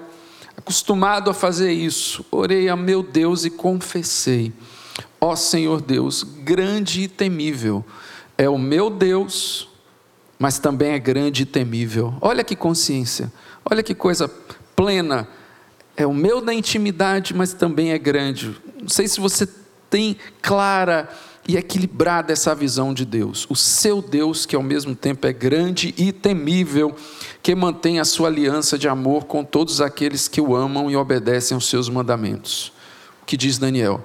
acostumado 0.61 1.31
a 1.31 1.35
fazer 1.35 1.73
isso. 1.73 2.25
Orei 2.31 2.69
a 2.69 2.77
meu 2.77 3.03
Deus 3.03 3.45
e 3.45 3.51
confessei: 3.51 4.53
Ó 5.21 5.35
Senhor 5.35 5.81
Deus, 5.81 6.23
grande 6.23 7.03
e 7.03 7.09
temível 7.09 7.85
é 8.37 8.49
o 8.49 8.59
meu 8.59 8.89
Deus, 8.89 9.69
mas 10.39 10.59
também 10.59 10.93
é 10.93 10.99
grande 10.99 11.43
e 11.43 11.47
temível. 11.47 12.15
Olha 12.21 12.45
que 12.45 12.55
consciência, 12.55 13.33
olha 13.69 13.83
que 13.83 13.95
coisa 13.95 14.31
plena. 14.77 15.29
É 15.97 16.07
o 16.07 16.15
meu 16.15 16.41
da 16.41 16.55
intimidade, 16.55 17.35
mas 17.35 17.53
também 17.53 17.93
é 17.93 17.99
grande. 17.99 18.57
Não 18.81 18.89
sei 18.89 19.07
se 19.07 19.21
você 19.21 19.47
tem 19.91 20.17
clara 20.41 21.11
e 21.49 21.57
equilibrada 21.57 22.33
essa 22.33 22.55
visão 22.55 22.95
de 22.95 23.05
Deus. 23.05 23.47
O 23.49 23.57
seu 23.57 24.01
Deus, 24.01 24.47
que 24.47 24.55
ao 24.55 24.63
mesmo 24.63 24.95
tempo 24.95 25.27
é 25.27 25.33
grande 25.33 25.95
e 25.97 26.13
temível, 26.13 26.95
que 27.43 27.55
mantém 27.55 27.99
a 27.99 28.05
sua 28.05 28.29
aliança 28.29 28.79
de 28.79 28.89
amor 28.89 29.25
com 29.25 29.45
todos 29.45 29.81
aqueles 29.81 30.29
que 30.29 30.41
o 30.41 30.55
amam 30.55 30.91
e 30.91 30.97
obedecem 30.97 31.55
aos 31.55 31.69
seus 31.69 31.89
mandamentos. 31.89 32.73
O 33.23 33.27
que 33.27 33.37
diz 33.37 33.59
Daniel? 33.59 34.03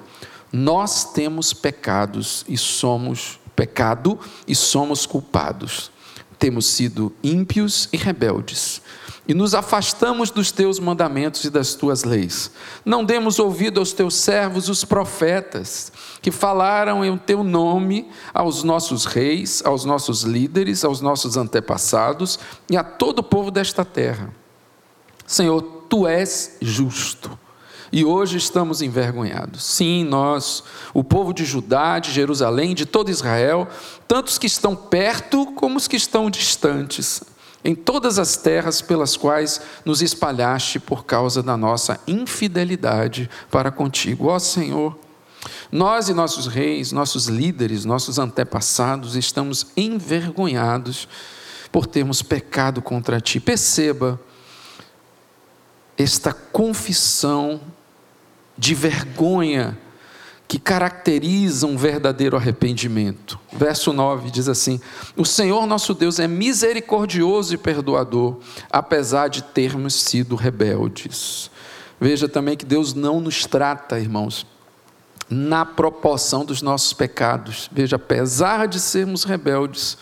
Nós 0.51 1.12
temos 1.13 1.54
pecados 1.54 2.46
e 2.48 2.58
somos 2.58 3.39
pecado 3.56 4.20
e 4.48 4.56
somos 4.56 5.06
culpados. 5.06 5.92
Temos 6.38 6.65
sido 6.65 7.13
ímpios 7.24 7.89
e 7.92 7.98
rebeldes 7.98 8.82
e 9.27 9.34
nos 9.34 9.55
afastamos 9.55 10.29
dos 10.29 10.51
teus 10.51 10.79
mandamentos 10.79 11.44
e 11.44 11.50
das 11.50 11.74
tuas 11.74 12.03
leis. 12.03 12.51
Não 12.84 13.03
demos 13.03 13.39
ouvido 13.39 13.79
aos 13.79 13.91
teus 13.91 14.15
servos, 14.15 14.70
os 14.70 14.86
profetas, 14.86 15.91
que 16.22 16.32
falaram 16.32 17.03
em 17.03 17.17
teu 17.17 17.44
nome 17.44 18.10
aos 18.34 18.63
nossos 18.63 19.05
reis, 19.05 19.63
aos 19.65 19.84
nossos 19.84 20.22
líderes, 20.22 20.86
aos 20.86 21.01
nossos 21.01 21.38
antepassados 21.38 22.39
e 22.70 22.77
a 22.77 22.84
todo 22.84 23.20
o 23.20 23.24
povo 23.24 23.50
desta 23.50 23.84
terra. 23.84 24.32
Senhor, 25.25 25.62
tu 25.89 26.08
és 26.08 26.58
justo. 26.62 27.38
E 27.91 28.03
hoje 28.03 28.38
estamos 28.38 28.82
envergonhados. 28.82 29.63
Sim, 29.63 30.03
nós, 30.03 30.63
o 30.94 31.03
povo 31.03 31.34
de 31.34 31.46
Judá, 31.46 31.98
de 31.98 32.12
Jerusalém, 32.12 32.75
de 32.75 32.86
todo 32.86 33.10
Israel, 33.10 33.67
tanto 34.08 34.27
os 34.27 34.38
que 34.38 34.48
estão 34.48 34.75
perto 34.75 35.46
como 35.53 35.77
os 35.77 35.88
que 35.88 35.96
estão 35.96 36.29
distantes 36.29 37.24
em 37.65 37.74
todas 37.74 38.19
as 38.19 38.38
terras 38.38 38.79
pelas 38.79 39.17
quais 39.17 39.60
nos 39.84 40.03
espalhaste 40.03 40.79
por 40.79 41.03
causa 41.03 41.41
da 41.41 41.57
nossa 41.57 42.00
infidelidade 42.07 43.27
para 43.50 43.72
contigo. 43.72 44.27
Ó 44.27 44.38
Senhor, 44.38 44.95
nós 45.72 46.07
e 46.07 46.13
nossos 46.13 46.45
reis, 46.45 46.91
nossos 46.91 47.25
líderes, 47.25 47.84
nossos 47.84 48.19
antepassados 48.19 49.15
estamos 49.15 49.65
envergonhados 49.75 51.07
por 51.72 51.88
termos 51.88 52.22
pecado 52.22 52.84
contra 52.84 53.19
ti. 53.19 53.39
Perceba 53.39 54.22
esta 55.98 56.31
confissão 56.31 57.60
de 58.55 58.75
vergonha 58.75 59.75
que 60.48 60.60
caracteriza 60.60 61.66
um 61.66 61.75
verdadeiro 61.75 62.38
arrependimento. 62.38 63.40
Verso 63.52 63.92
9 63.92 64.30
diz 64.30 64.48
assim: 64.48 64.80
O 65.16 65.25
Senhor 65.25 65.66
nosso 65.66 65.94
Deus 65.94 66.20
é 66.20 66.28
misericordioso 66.28 67.54
e 67.54 67.58
perdoador, 67.58 68.38
apesar 68.70 69.28
de 69.28 69.44
termos 69.44 69.96
sido 69.96 70.36
rebeldes. 70.36 71.50
Veja 72.00 72.28
também 72.28 72.58
que 72.58 72.66
Deus 72.66 72.94
não 72.94 73.20
nos 73.20 73.46
trata, 73.46 74.00
irmãos, 74.00 74.46
na 75.30 75.66
proporção 75.66 76.46
dos 76.46 76.62
nossos 76.62 76.94
pecados. 76.94 77.70
Veja, 77.72 77.96
apesar 77.96 78.68
de 78.68 78.80
sermos 78.80 79.24
rebeldes, 79.24 79.98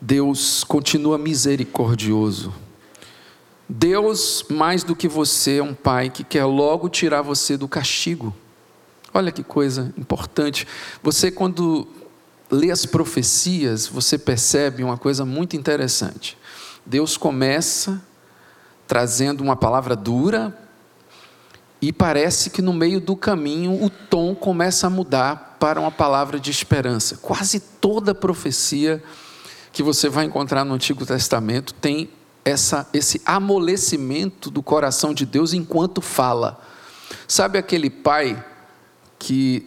Deus 0.00 0.64
continua 0.64 1.18
misericordioso. 1.18 2.54
Deus, 3.68 4.44
mais 4.48 4.82
do 4.82 4.96
que 4.96 5.06
você, 5.06 5.58
é 5.58 5.62
um 5.62 5.74
pai 5.74 6.10
que 6.10 6.24
quer 6.24 6.44
logo 6.44 6.88
tirar 6.88 7.22
você 7.22 7.56
do 7.56 7.68
castigo. 7.68 8.34
Olha 9.12 9.32
que 9.32 9.42
coisa 9.42 9.92
importante. 9.96 10.66
Você, 11.02 11.30
quando 11.30 11.86
lê 12.50 12.70
as 12.70 12.86
profecias, 12.86 13.86
você 13.86 14.18
percebe 14.18 14.82
uma 14.82 14.96
coisa 14.96 15.24
muito 15.24 15.56
interessante. 15.56 16.36
Deus 16.84 17.16
começa 17.16 18.02
trazendo 18.86 19.40
uma 19.40 19.54
palavra 19.54 19.94
dura, 19.94 20.52
e 21.82 21.92
parece 21.92 22.50
que 22.50 22.60
no 22.60 22.72
meio 22.72 23.00
do 23.00 23.16
caminho 23.16 23.82
o 23.82 23.88
tom 23.88 24.34
começa 24.34 24.86
a 24.86 24.90
mudar 24.90 25.56
para 25.58 25.80
uma 25.80 25.90
palavra 25.90 26.38
de 26.38 26.50
esperança. 26.50 27.16
Quase 27.22 27.58
toda 27.58 28.14
profecia 28.14 29.02
que 29.72 29.82
você 29.82 30.08
vai 30.08 30.26
encontrar 30.26 30.64
no 30.64 30.74
Antigo 30.74 31.06
Testamento 31.06 31.72
tem 31.72 32.10
essa, 32.44 32.86
esse 32.92 33.22
amolecimento 33.24 34.50
do 34.50 34.62
coração 34.62 35.14
de 35.14 35.24
Deus 35.24 35.54
enquanto 35.54 36.00
fala. 36.00 36.60
Sabe 37.26 37.58
aquele 37.58 37.88
pai 37.88 38.44
que 39.20 39.66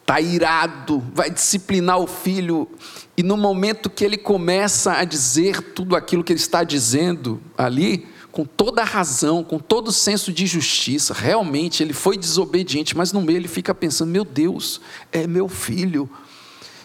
está 0.00 0.20
irado, 0.20 1.02
vai 1.12 1.30
disciplinar 1.30 1.98
o 1.98 2.06
filho, 2.06 2.68
e 3.16 3.22
no 3.22 3.36
momento 3.36 3.90
que 3.90 4.04
ele 4.04 4.16
começa 4.16 4.94
a 4.94 5.04
dizer 5.04 5.60
tudo 5.74 5.96
aquilo 5.96 6.24
que 6.24 6.32
ele 6.32 6.40
está 6.40 6.64
dizendo 6.64 7.40
ali, 7.58 8.06
com 8.30 8.44
toda 8.44 8.80
a 8.80 8.84
razão, 8.84 9.44
com 9.44 9.58
todo 9.58 9.88
o 9.88 9.92
senso 9.92 10.32
de 10.32 10.46
justiça, 10.46 11.12
realmente 11.12 11.82
ele 11.82 11.92
foi 11.92 12.16
desobediente, 12.16 12.96
mas 12.96 13.12
no 13.12 13.20
meio 13.20 13.38
ele 13.38 13.48
fica 13.48 13.74
pensando: 13.74 14.10
meu 14.10 14.24
Deus, 14.24 14.80
é 15.10 15.26
meu 15.26 15.48
filho. 15.48 16.08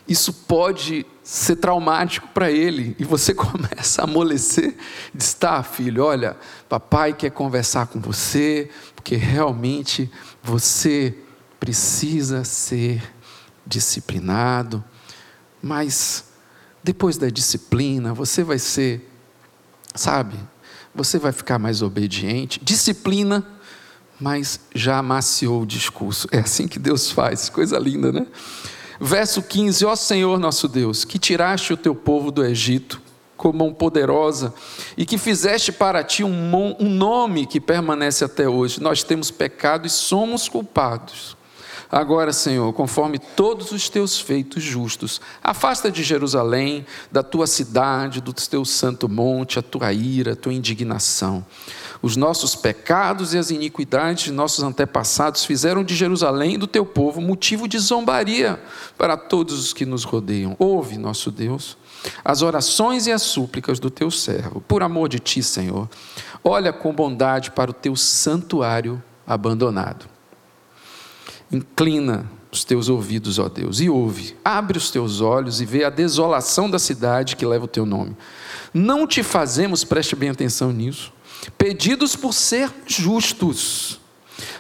Isso 0.08 0.32
pode 0.32 1.06
ser 1.22 1.58
traumático 1.58 2.30
para 2.30 2.52
ele, 2.52 2.96
e 2.98 3.04
você 3.04 3.34
começa 3.36 4.02
a 4.02 4.04
amolecer, 4.04 4.76
diz: 5.14 5.34
tá, 5.34 5.64
filho, 5.64 6.04
olha, 6.04 6.36
papai 6.68 7.14
quer 7.14 7.32
conversar 7.32 7.88
com 7.88 8.00
você, 8.00 8.70
porque 8.96 9.16
realmente 9.16 10.10
você 10.44 11.16
precisa 11.60 12.44
ser 12.44 13.04
disciplinado, 13.66 14.84
mas 15.62 16.26
depois 16.84 17.18
da 17.18 17.30
disciplina 17.30 18.14
você 18.14 18.44
vai 18.44 18.60
ser, 18.60 19.10
sabe, 19.94 20.38
você 20.94 21.20
vai 21.20 21.32
ficar 21.32 21.60
mais 21.60 21.82
obediente, 21.82 22.60
disciplina, 22.64 23.46
mas 24.20 24.60
já 24.74 24.98
amaciou 24.98 25.62
o 25.62 25.66
discurso. 25.66 26.28
É 26.32 26.40
assim 26.40 26.68
que 26.68 26.80
Deus 26.80 27.12
faz, 27.12 27.50
coisa 27.50 27.78
linda, 27.78 28.12
né? 28.12 28.26
Verso 29.00 29.44
15: 29.44 29.86
Ó 29.86 29.96
Senhor 29.96 30.40
nosso 30.40 30.68
Deus, 30.68 31.06
que 31.06 31.20
tiraste 31.20 31.72
o 31.72 31.78
teu 31.78 31.94
povo 31.94 32.32
do 32.32 32.44
Egito 32.44 33.02
com 33.38 33.54
mão 33.54 33.72
poderosa 33.72 34.52
e 34.98 35.06
que 35.06 35.18
fizeste 35.18 35.72
para 35.72 36.04
ti 36.04 36.24
um, 36.24 36.76
nome 36.80 37.46
que 37.46 37.62
permanece 37.62 38.26
até 38.26 38.50
hoje. 38.50 38.82
Nós 38.82 39.04
temos 39.04 39.30
pecado 39.30 39.86
e 39.86 39.90
somos 39.90 40.50
culpados. 40.50 41.37
Agora, 41.92 42.34
Senhor, 42.34 42.74
conforme 42.74 43.18
todos 43.18 43.72
os 43.72 43.88
teus 43.88 44.20
feitos 44.20 44.62
justos, 44.62 45.22
afasta 45.42 45.90
de 45.90 46.04
Jerusalém, 46.04 46.86
da 47.12 47.24
tua 47.24 47.48
cidade, 47.48 48.20
do 48.20 48.34
teu 48.34 48.66
santo 48.66 49.08
monte, 49.08 49.58
a 49.58 49.62
tua 49.62 49.94
ira, 49.94 50.34
a 50.34 50.36
tua 50.36 50.54
indignação. 50.54 51.46
Os 52.02 52.16
nossos 52.16 52.56
pecados 52.56 53.34
e 53.34 53.38
as 53.38 53.50
iniquidades 53.50 54.26
de 54.26 54.32
nossos 54.32 54.64
antepassados 54.64 55.46
fizeram 55.46 55.84
de 55.84 55.96
Jerusalém 55.96 56.60
do 56.60 56.68
teu 56.68 56.86
povo 56.86 57.22
motivo 57.22 57.68
de 57.68 57.80
zombaria 57.80 58.62
para 58.98 59.16
todos 59.16 59.58
os 59.60 59.74
que 59.74 59.86
nos 59.86 60.04
rodeiam. 60.04 60.56
Ouve, 60.60 60.98
nosso 60.98 61.32
Deus, 61.32 61.78
as 62.24 62.42
orações 62.42 63.08
e 63.08 63.12
as 63.12 63.22
súplicas 63.22 63.80
do 63.80 63.90
teu 63.90 64.12
servo, 64.12 64.62
por 64.62 64.84
amor 64.84 65.08
de 65.08 65.20
ti, 65.20 65.42
Senhor. 65.42 65.90
Olha 66.44 66.72
com 66.72 66.94
bondade 66.94 67.52
para 67.52 67.72
o 67.72 67.74
teu 67.74 67.96
santuário 67.96 69.02
abandonado. 69.26 70.17
Inclina 71.52 72.30
os 72.52 72.64
teus 72.64 72.90
ouvidos, 72.90 73.40
ó 73.40 73.50
Deus, 73.50 73.80
e 73.80 73.90
ouve. 73.90 74.36
Abre 74.44 74.78
os 74.78 74.90
teus 74.90 75.22
olhos 75.22 75.62
e 75.62 75.66
vê 75.66 75.84
a 75.84 75.90
desolação 75.90 76.70
da 76.70 76.80
cidade 76.80 77.36
que 77.36 77.46
leva 77.46 77.66
o 77.66 77.70
teu 77.70 77.86
nome. 77.86 78.16
Não 78.74 79.08
te 79.08 79.24
fazemos, 79.24 79.84
preste 79.84 80.16
bem 80.16 80.30
atenção 80.30 80.72
nisso, 80.72 81.14
pedidos 81.58 82.16
por 82.16 82.34
ser 82.34 82.72
justos, 82.86 84.00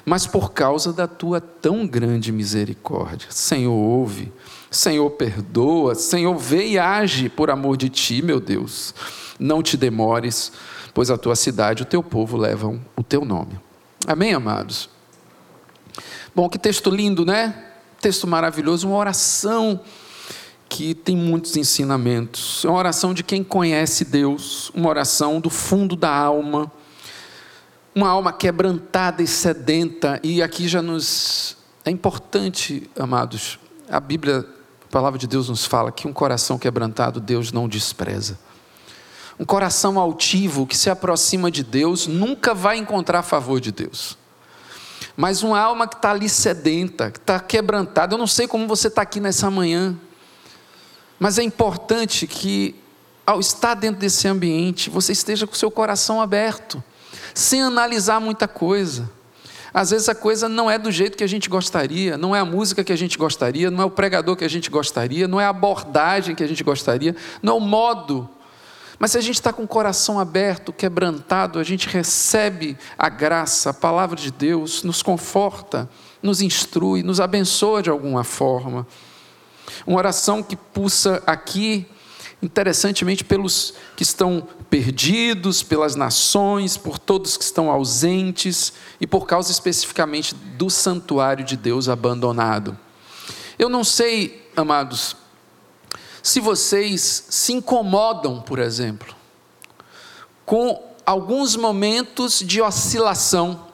mas 0.05 0.25
por 0.25 0.53
causa 0.53 0.93
da 0.93 1.07
tua 1.07 1.39
tão 1.41 1.85
grande 1.85 2.31
misericórdia. 2.31 3.27
Senhor, 3.29 3.73
ouve. 3.73 4.31
Senhor, 4.69 5.09
perdoa. 5.11 5.95
Senhor, 5.95 6.35
vê 6.37 6.67
e 6.67 6.79
age 6.79 7.29
por 7.29 7.49
amor 7.49 7.77
de 7.77 7.89
ti, 7.89 8.21
meu 8.21 8.39
Deus. 8.39 8.93
Não 9.39 9.61
te 9.61 9.77
demores, 9.77 10.51
pois 10.93 11.11
a 11.11 11.17
tua 11.17 11.35
cidade, 11.35 11.83
o 11.83 11.85
teu 11.85 12.01
povo 12.01 12.37
levam 12.37 12.81
o 12.95 13.03
teu 13.03 13.23
nome. 13.23 13.59
Amém, 14.05 14.33
amados? 14.33 14.89
Bom, 16.37 16.47
que 16.47 16.59
texto 16.59 16.91
lindo, 16.91 17.25
né? 17.25 17.51
Texto 17.99 18.27
maravilhoso, 18.27 18.87
uma 18.87 18.97
oração 18.97 19.79
que 20.69 20.93
tem 20.93 21.17
muitos 21.17 21.57
ensinamentos. 21.57 22.63
É 22.63 22.67
uma 22.67 22.77
oração 22.77 23.11
de 23.11 23.23
quem 23.23 23.43
conhece 23.43 24.05
Deus, 24.05 24.69
uma 24.75 24.87
oração 24.87 25.39
do 25.39 25.49
fundo 25.49 25.95
da 25.95 26.15
alma, 26.15 26.71
uma 27.95 28.09
alma 28.09 28.31
quebrantada 28.31 29.23
e 29.23 29.25
sedenta. 29.25 30.19
E 30.21 30.43
aqui 30.43 30.67
já 30.67 30.79
nos 30.79 31.57
é 31.83 31.89
importante, 31.89 32.87
amados. 32.99 33.57
A 33.89 33.99
Bíblia, 33.99 34.45
a 34.87 34.91
palavra 34.91 35.17
de 35.17 35.25
Deus 35.25 35.49
nos 35.49 35.65
fala 35.65 35.91
que 35.91 36.07
um 36.07 36.13
coração 36.13 36.59
quebrantado 36.59 37.19
Deus 37.19 37.51
não 37.51 37.67
despreza. 37.67 38.37
Um 39.39 39.43
coração 39.43 39.97
altivo 39.97 40.67
que 40.67 40.77
se 40.77 40.91
aproxima 40.91 41.49
de 41.49 41.63
Deus 41.63 42.05
nunca 42.05 42.53
vai 42.53 42.77
encontrar 42.77 43.23
favor 43.23 43.59
de 43.59 43.71
Deus 43.71 44.15
mas 45.17 45.41
uma 45.41 45.59
alma 45.59 45.87
que 45.87 45.95
está 45.95 46.11
ali 46.11 46.29
sedenta, 46.29 47.09
que 47.09 47.17
está 47.17 47.39
quebrantada. 47.39 48.13
Eu 48.13 48.19
não 48.19 48.27
sei 48.27 48.47
como 48.47 48.67
você 48.67 48.87
está 48.87 49.01
aqui 49.01 49.19
nessa 49.19 49.49
manhã, 49.49 49.97
mas 51.17 51.39
é 51.39 51.43
importante 51.43 52.27
que, 52.27 52.75
ao 53.25 53.39
estar 53.39 53.73
dentro 53.73 53.99
desse 53.99 54.27
ambiente, 54.27 54.91
você 54.91 55.13
esteja 55.13 55.47
com 55.47 55.53
o 55.53 55.57
seu 55.57 55.71
coração 55.71 56.21
aberto, 56.21 56.83
sem 57.33 57.63
analisar 57.63 58.21
muita 58.21 58.47
coisa. 58.47 59.09
Às 59.73 59.89
vezes 59.89 60.07
a 60.07 60.13
coisa 60.13 60.47
não 60.47 60.69
é 60.69 60.77
do 60.77 60.91
jeito 60.91 61.17
que 61.17 61.23
a 61.23 61.27
gente 61.27 61.49
gostaria, 61.49 62.15
não 62.15 62.35
é 62.35 62.39
a 62.39 62.45
música 62.45 62.83
que 62.83 62.93
a 62.93 62.95
gente 62.95 63.17
gostaria, 63.17 63.71
não 63.71 63.81
é 63.81 63.85
o 63.85 63.91
pregador 63.91 64.35
que 64.35 64.45
a 64.45 64.49
gente 64.49 64.69
gostaria, 64.69 65.27
não 65.27 65.41
é 65.41 65.45
a 65.45 65.49
abordagem 65.49 66.35
que 66.35 66.43
a 66.43 66.47
gente 66.47 66.63
gostaria, 66.63 67.15
não 67.41 67.53
é 67.53 67.57
o 67.57 67.59
modo 67.59 68.29
mas 68.99 69.11
se 69.11 69.17
a 69.17 69.21
gente 69.21 69.35
está 69.35 69.53
com 69.53 69.63
o 69.63 69.67
coração 69.67 70.19
aberto, 70.19 70.73
quebrantado, 70.73 71.59
a 71.59 71.63
gente 71.63 71.87
recebe 71.87 72.77
a 72.97 73.09
graça, 73.09 73.69
a 73.69 73.73
palavra 73.73 74.15
de 74.15 74.31
Deus, 74.31 74.83
nos 74.83 75.03
conforta, 75.03 75.87
nos 76.21 76.41
instrui, 76.41 77.03
nos 77.03 77.19
abençoa 77.19 77.83
de 77.83 77.89
alguma 77.89 78.23
forma. 78.23 78.87
Uma 79.85 79.99
oração 79.99 80.41
que 80.41 80.55
pulsa 80.55 81.21
aqui, 81.27 81.85
interessantemente, 82.41 83.23
pelos 83.23 83.75
que 83.95 84.03
estão 84.03 84.47
perdidos, 84.69 85.61
pelas 85.61 85.95
nações, 85.95 86.75
por 86.75 86.97
todos 86.97 87.37
que 87.37 87.43
estão 87.43 87.69
ausentes 87.69 88.73
e 88.99 89.05
por 89.05 89.27
causa 89.27 89.51
especificamente 89.51 90.33
do 90.33 90.69
santuário 90.69 91.45
de 91.45 91.55
Deus 91.55 91.87
abandonado. 91.87 92.77
Eu 93.59 93.69
não 93.69 93.83
sei, 93.83 94.49
amados, 94.55 95.15
se 96.27 96.41
vocês 96.41 97.23
se 97.29 97.53
incomodam, 97.53 98.41
por 98.41 98.59
exemplo, 98.59 99.15
com 100.45 100.93
alguns 101.05 101.55
momentos 101.55 102.39
de 102.39 102.61
oscilação 102.61 103.65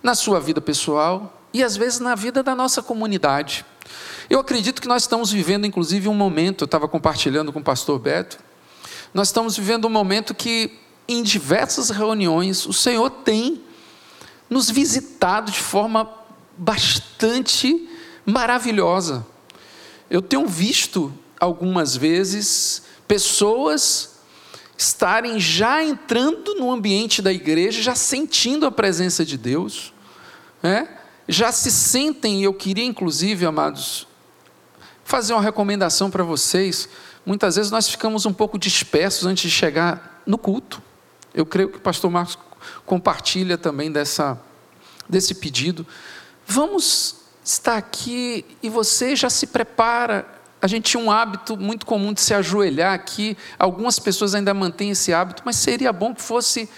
na 0.00 0.14
sua 0.14 0.38
vida 0.38 0.60
pessoal 0.60 1.36
e 1.52 1.64
às 1.64 1.76
vezes 1.76 1.98
na 1.98 2.14
vida 2.14 2.44
da 2.44 2.54
nossa 2.54 2.80
comunidade. 2.80 3.66
Eu 4.30 4.38
acredito 4.38 4.80
que 4.80 4.86
nós 4.86 5.02
estamos 5.02 5.32
vivendo, 5.32 5.66
inclusive, 5.66 6.08
um 6.08 6.14
momento, 6.14 6.62
eu 6.62 6.66
estava 6.66 6.86
compartilhando 6.86 7.52
com 7.52 7.58
o 7.58 7.64
pastor 7.64 7.98
Beto, 7.98 8.38
nós 9.12 9.26
estamos 9.26 9.56
vivendo 9.56 9.86
um 9.86 9.90
momento 9.90 10.36
que, 10.36 10.78
em 11.08 11.24
diversas 11.24 11.90
reuniões, 11.90 12.66
o 12.66 12.72
Senhor 12.72 13.10
tem 13.10 13.64
nos 14.48 14.70
visitado 14.70 15.50
de 15.50 15.58
forma 15.58 16.08
bastante 16.56 17.88
maravilhosa. 18.24 19.26
Eu 20.08 20.22
tenho 20.22 20.46
visto 20.46 21.12
algumas 21.40 21.96
vezes, 21.96 22.82
pessoas 23.06 24.18
estarem 24.76 25.40
já 25.40 25.82
entrando 25.82 26.54
no 26.54 26.70
ambiente 26.70 27.20
da 27.20 27.32
igreja, 27.32 27.82
já 27.82 27.94
sentindo 27.94 28.64
a 28.66 28.70
presença 28.70 29.24
de 29.24 29.36
Deus, 29.36 29.92
né? 30.62 30.88
já 31.28 31.52
se 31.52 31.70
sentem, 31.70 32.40
e 32.40 32.44
eu 32.44 32.54
queria 32.54 32.84
inclusive, 32.84 33.44
amados, 33.44 34.06
fazer 35.04 35.32
uma 35.32 35.42
recomendação 35.42 36.10
para 36.10 36.22
vocês. 36.22 36.88
Muitas 37.26 37.56
vezes 37.56 37.70
nós 37.70 37.88
ficamos 37.88 38.24
um 38.24 38.32
pouco 38.32 38.58
dispersos 38.58 39.26
antes 39.26 39.50
de 39.50 39.50
chegar 39.50 40.22
no 40.24 40.38
culto. 40.38 40.82
Eu 41.34 41.44
creio 41.44 41.68
que 41.68 41.78
o 41.78 41.80
pastor 41.80 42.10
Marcos 42.10 42.38
compartilha 42.86 43.58
também 43.58 43.90
dessa, 43.90 44.40
desse 45.08 45.34
pedido. 45.34 45.86
Vamos 46.46 47.16
estar 47.44 47.76
aqui 47.76 48.44
e 48.62 48.68
você 48.70 49.16
já 49.16 49.28
se 49.28 49.46
prepara 49.48 50.37
a 50.60 50.66
gente 50.66 50.90
tinha 50.90 51.02
um 51.02 51.10
hábito 51.10 51.56
muito 51.56 51.86
comum 51.86 52.12
de 52.12 52.20
se 52.20 52.34
ajoelhar 52.34 52.92
aqui. 52.92 53.36
Algumas 53.58 53.98
pessoas 53.98 54.34
ainda 54.34 54.52
mantêm 54.52 54.90
esse 54.90 55.12
hábito, 55.12 55.42
mas 55.44 55.56
seria 55.56 55.92
bom 55.92 56.14
que 56.14 56.20
fosse 56.20 56.68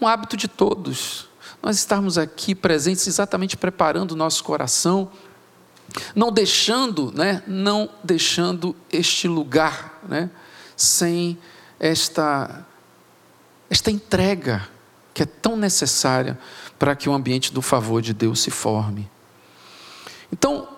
um 0.00 0.06
hábito 0.06 0.36
de 0.36 0.48
todos. 0.48 1.28
Nós 1.62 1.76
estarmos 1.76 2.18
aqui 2.18 2.54
presentes, 2.54 3.06
exatamente 3.06 3.56
preparando 3.56 4.12
o 4.12 4.16
nosso 4.16 4.42
coração, 4.42 5.10
não 6.14 6.32
deixando, 6.32 7.12
né, 7.14 7.42
não 7.46 7.88
deixando 8.02 8.74
este 8.90 9.28
lugar, 9.28 10.00
né, 10.08 10.28
sem 10.76 11.38
esta 11.78 12.66
esta 13.70 13.90
entrega 13.90 14.68
que 15.14 15.22
é 15.22 15.26
tão 15.26 15.56
necessária 15.56 16.38
para 16.78 16.94
que 16.94 17.08
o 17.08 17.14
ambiente 17.14 17.52
do 17.52 17.62
favor 17.62 18.02
de 18.02 18.12
Deus 18.12 18.40
se 18.40 18.50
forme. 18.50 19.10
Então, 20.30 20.71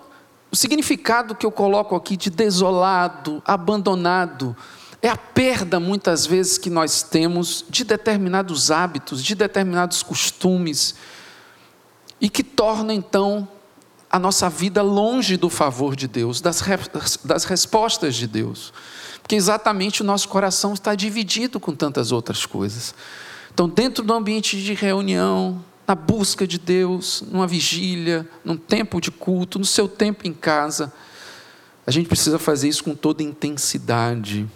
o 0.55 0.57
significado 0.57 1.35
que 1.35 1.45
eu 1.45 1.51
coloco 1.51 1.97
aqui 1.97 2.15
de 2.15 2.29
desolado, 2.29 3.43
abandonado, 3.45 4.55
é 5.01 5.09
a 5.09 5.17
perda 5.17 5.81
muitas 5.81 6.25
vezes 6.25 6.57
que 6.57 6.69
nós 6.69 7.03
temos 7.03 7.65
de 7.69 7.83
determinados 7.83 8.71
hábitos, 8.71 9.21
de 9.21 9.35
determinados 9.35 10.01
costumes, 10.01 10.95
e 12.21 12.29
que 12.29 12.41
torna 12.41 12.93
então 12.93 13.45
a 14.09 14.17
nossa 14.17 14.49
vida 14.49 14.81
longe 14.81 15.35
do 15.35 15.49
favor 15.49 15.93
de 15.93 16.07
Deus, 16.07 16.39
das, 16.39 16.63
das 17.25 17.43
respostas 17.43 18.15
de 18.15 18.25
Deus. 18.25 18.71
Porque 19.21 19.35
exatamente 19.35 20.03
o 20.03 20.05
nosso 20.05 20.29
coração 20.29 20.73
está 20.73 20.95
dividido 20.95 21.59
com 21.59 21.75
tantas 21.75 22.13
outras 22.13 22.45
coisas. 22.45 22.95
Então, 23.53 23.67
dentro 23.67 24.05
do 24.05 24.13
ambiente 24.13 24.63
de 24.63 24.73
reunião, 24.73 25.61
na 25.87 25.93
busca 25.93 26.47
de 26.47 26.57
Deus, 26.57 27.23
numa 27.29 27.45
vigília, 27.45 28.27
num 28.43 28.57
tempo 28.57 28.99
de 28.99 29.11
culto, 29.11 29.59
no 29.59 29.65
seu 29.65 29.87
tempo 29.87 30.27
em 30.27 30.33
casa. 30.33 30.91
A 31.85 31.91
gente 31.91 32.07
precisa 32.07 32.39
fazer 32.39 32.67
isso 32.67 32.83
com 32.83 32.95
toda 32.95 33.21
intensidade, 33.21 34.47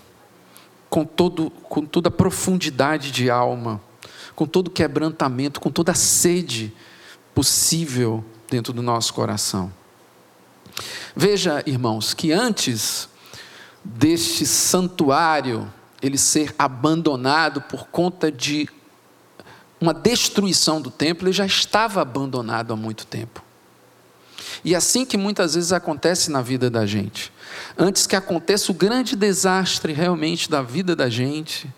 com, 0.89 1.05
todo, 1.05 1.51
com 1.51 1.85
toda 1.85 2.09
profundidade 2.09 3.11
de 3.11 3.29
alma, 3.29 3.79
com 4.35 4.47
todo 4.47 4.71
quebrantamento, 4.71 5.59
com 5.59 5.69
toda 5.69 5.93
sede 5.93 6.73
possível 7.35 8.25
dentro 8.49 8.73
do 8.73 8.81
nosso 8.81 9.13
coração. 9.13 9.71
Veja, 11.15 11.61
irmãos, 11.65 12.13
que 12.13 12.31
antes 12.31 13.07
deste 13.83 14.45
santuário 14.45 15.71
ele 16.01 16.17
ser 16.17 16.55
abandonado 16.57 17.61
por 17.61 17.87
conta 17.87 18.31
de 18.31 18.69
uma 19.79 19.93
destruição 19.93 20.81
do 20.81 20.91
templo, 20.91 21.27
ele 21.27 21.33
já 21.33 21.45
estava 21.45 22.01
abandonado 22.01 22.73
há 22.73 22.75
muito 22.75 23.05
tempo. 23.05 23.43
E 24.63 24.75
assim 24.75 25.05
que 25.05 25.17
muitas 25.17 25.55
vezes 25.55 25.71
acontece 25.71 26.29
na 26.29 26.41
vida 26.41 26.69
da 26.69 26.85
gente. 26.85 27.31
Antes 27.77 28.05
que 28.05 28.15
aconteça 28.15 28.71
o 28.71 28.75
grande 28.75 29.15
desastre 29.15 29.93
realmente 29.93 30.49
da 30.49 30.61
vida 30.61 30.95
da 30.95 31.09
gente, 31.09 31.69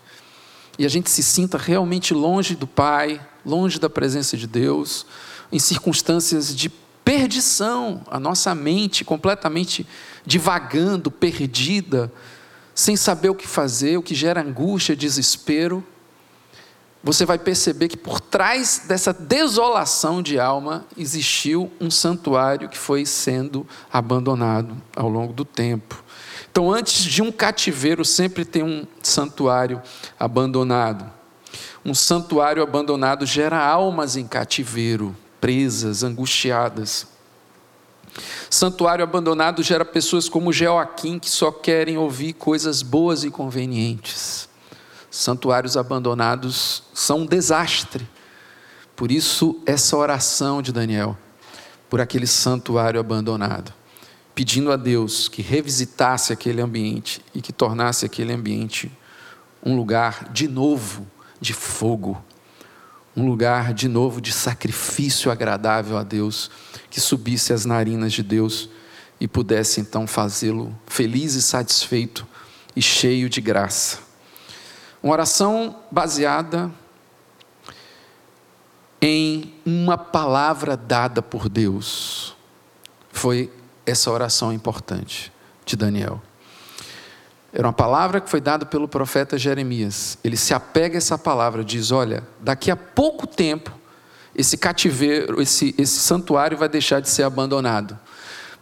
e 0.78 0.84
a 0.84 0.88
gente 0.88 1.10
se 1.10 1.22
sinta 1.22 1.56
realmente 1.58 2.12
longe 2.12 2.56
do 2.56 2.66
Pai, 2.66 3.20
longe 3.44 3.78
da 3.78 3.90
presença 3.90 4.36
de 4.36 4.46
Deus, 4.46 5.06
em 5.52 5.58
circunstâncias 5.58 6.54
de 6.54 6.68
perdição, 7.04 8.00
a 8.10 8.18
nossa 8.18 8.54
mente 8.54 9.04
completamente 9.04 9.86
divagando, 10.24 11.10
perdida, 11.10 12.12
sem 12.74 12.96
saber 12.96 13.28
o 13.28 13.34
que 13.34 13.46
fazer, 13.46 13.98
o 13.98 14.02
que 14.02 14.14
gera 14.14 14.40
angústia, 14.40 14.96
desespero 14.96 15.84
você 17.02 17.26
vai 17.26 17.38
perceber 17.38 17.88
que 17.88 17.96
por 17.96 18.20
trás 18.20 18.82
dessa 18.86 19.12
desolação 19.12 20.22
de 20.22 20.38
alma 20.38 20.86
existiu 20.96 21.70
um 21.80 21.90
santuário 21.90 22.68
que 22.68 22.78
foi 22.78 23.04
sendo 23.04 23.66
abandonado 23.92 24.76
ao 24.94 25.08
longo 25.08 25.32
do 25.32 25.44
tempo. 25.44 26.02
Então, 26.50 26.70
antes 26.70 27.02
de 27.02 27.20
um 27.20 27.32
cativeiro, 27.32 28.04
sempre 28.04 28.44
tem 28.44 28.62
um 28.62 28.86
santuário 29.02 29.82
abandonado. 30.18 31.10
Um 31.84 31.94
santuário 31.94 32.62
abandonado 32.62 33.26
gera 33.26 33.58
almas 33.58 34.16
em 34.16 34.26
cativeiro, 34.26 35.16
presas, 35.40 36.04
angustiadas. 36.04 37.08
Santuário 38.48 39.02
abandonado 39.02 39.62
gera 39.62 39.84
pessoas 39.84 40.28
como 40.28 40.52
Joaquim 40.52 41.18
que 41.18 41.30
só 41.30 41.50
querem 41.50 41.98
ouvir 41.98 42.34
coisas 42.34 42.82
boas 42.82 43.24
e 43.24 43.30
convenientes 43.30 44.51
santuários 45.12 45.76
abandonados 45.76 46.84
são 46.94 47.20
um 47.20 47.26
desastre. 47.26 48.08
Por 48.96 49.12
isso, 49.12 49.60
essa 49.66 49.94
oração 49.94 50.62
de 50.62 50.72
Daniel, 50.72 51.16
por 51.90 52.00
aquele 52.00 52.26
santuário 52.26 52.98
abandonado, 52.98 53.74
pedindo 54.34 54.72
a 54.72 54.76
Deus 54.76 55.28
que 55.28 55.42
revisitasse 55.42 56.32
aquele 56.32 56.62
ambiente 56.62 57.22
e 57.34 57.42
que 57.42 57.52
tornasse 57.52 58.06
aquele 58.06 58.32
ambiente 58.32 58.90
um 59.62 59.76
lugar 59.76 60.30
de 60.32 60.48
novo 60.48 61.06
de 61.38 61.52
fogo, 61.52 62.22
um 63.14 63.26
lugar 63.26 63.74
de 63.74 63.88
novo 63.88 64.18
de 64.18 64.32
sacrifício 64.32 65.30
agradável 65.30 65.98
a 65.98 66.02
Deus, 66.02 66.50
que 66.88 67.02
subisse 67.02 67.52
as 67.52 67.66
narinas 67.66 68.14
de 68.14 68.22
Deus 68.22 68.70
e 69.20 69.28
pudesse 69.28 69.78
então 69.78 70.06
fazê-lo 70.06 70.74
feliz 70.86 71.34
e 71.34 71.42
satisfeito 71.42 72.26
e 72.74 72.80
cheio 72.80 73.28
de 73.28 73.42
graça. 73.42 74.11
Uma 75.02 75.12
oração 75.14 75.76
baseada 75.90 76.70
em 79.00 79.52
uma 79.66 79.98
palavra 79.98 80.76
dada 80.76 81.20
por 81.20 81.48
Deus. 81.48 82.36
Foi 83.10 83.52
essa 83.84 84.10
oração 84.12 84.52
importante 84.52 85.32
de 85.66 85.74
Daniel. 85.74 86.22
Era 87.52 87.66
uma 87.66 87.72
palavra 87.72 88.20
que 88.20 88.30
foi 88.30 88.40
dada 88.40 88.64
pelo 88.64 88.86
profeta 88.86 89.36
Jeremias. 89.36 90.16
Ele 90.22 90.36
se 90.36 90.54
apega 90.54 90.96
a 90.96 90.98
essa 90.98 91.18
palavra, 91.18 91.64
diz: 91.64 91.90
Olha, 91.90 92.22
daqui 92.40 92.70
a 92.70 92.76
pouco 92.76 93.26
tempo, 93.26 93.72
esse 94.34 94.56
cativeiro, 94.56 95.42
esse, 95.42 95.74
esse 95.76 95.98
santuário 95.98 96.56
vai 96.56 96.68
deixar 96.68 97.00
de 97.00 97.10
ser 97.10 97.24
abandonado. 97.24 97.98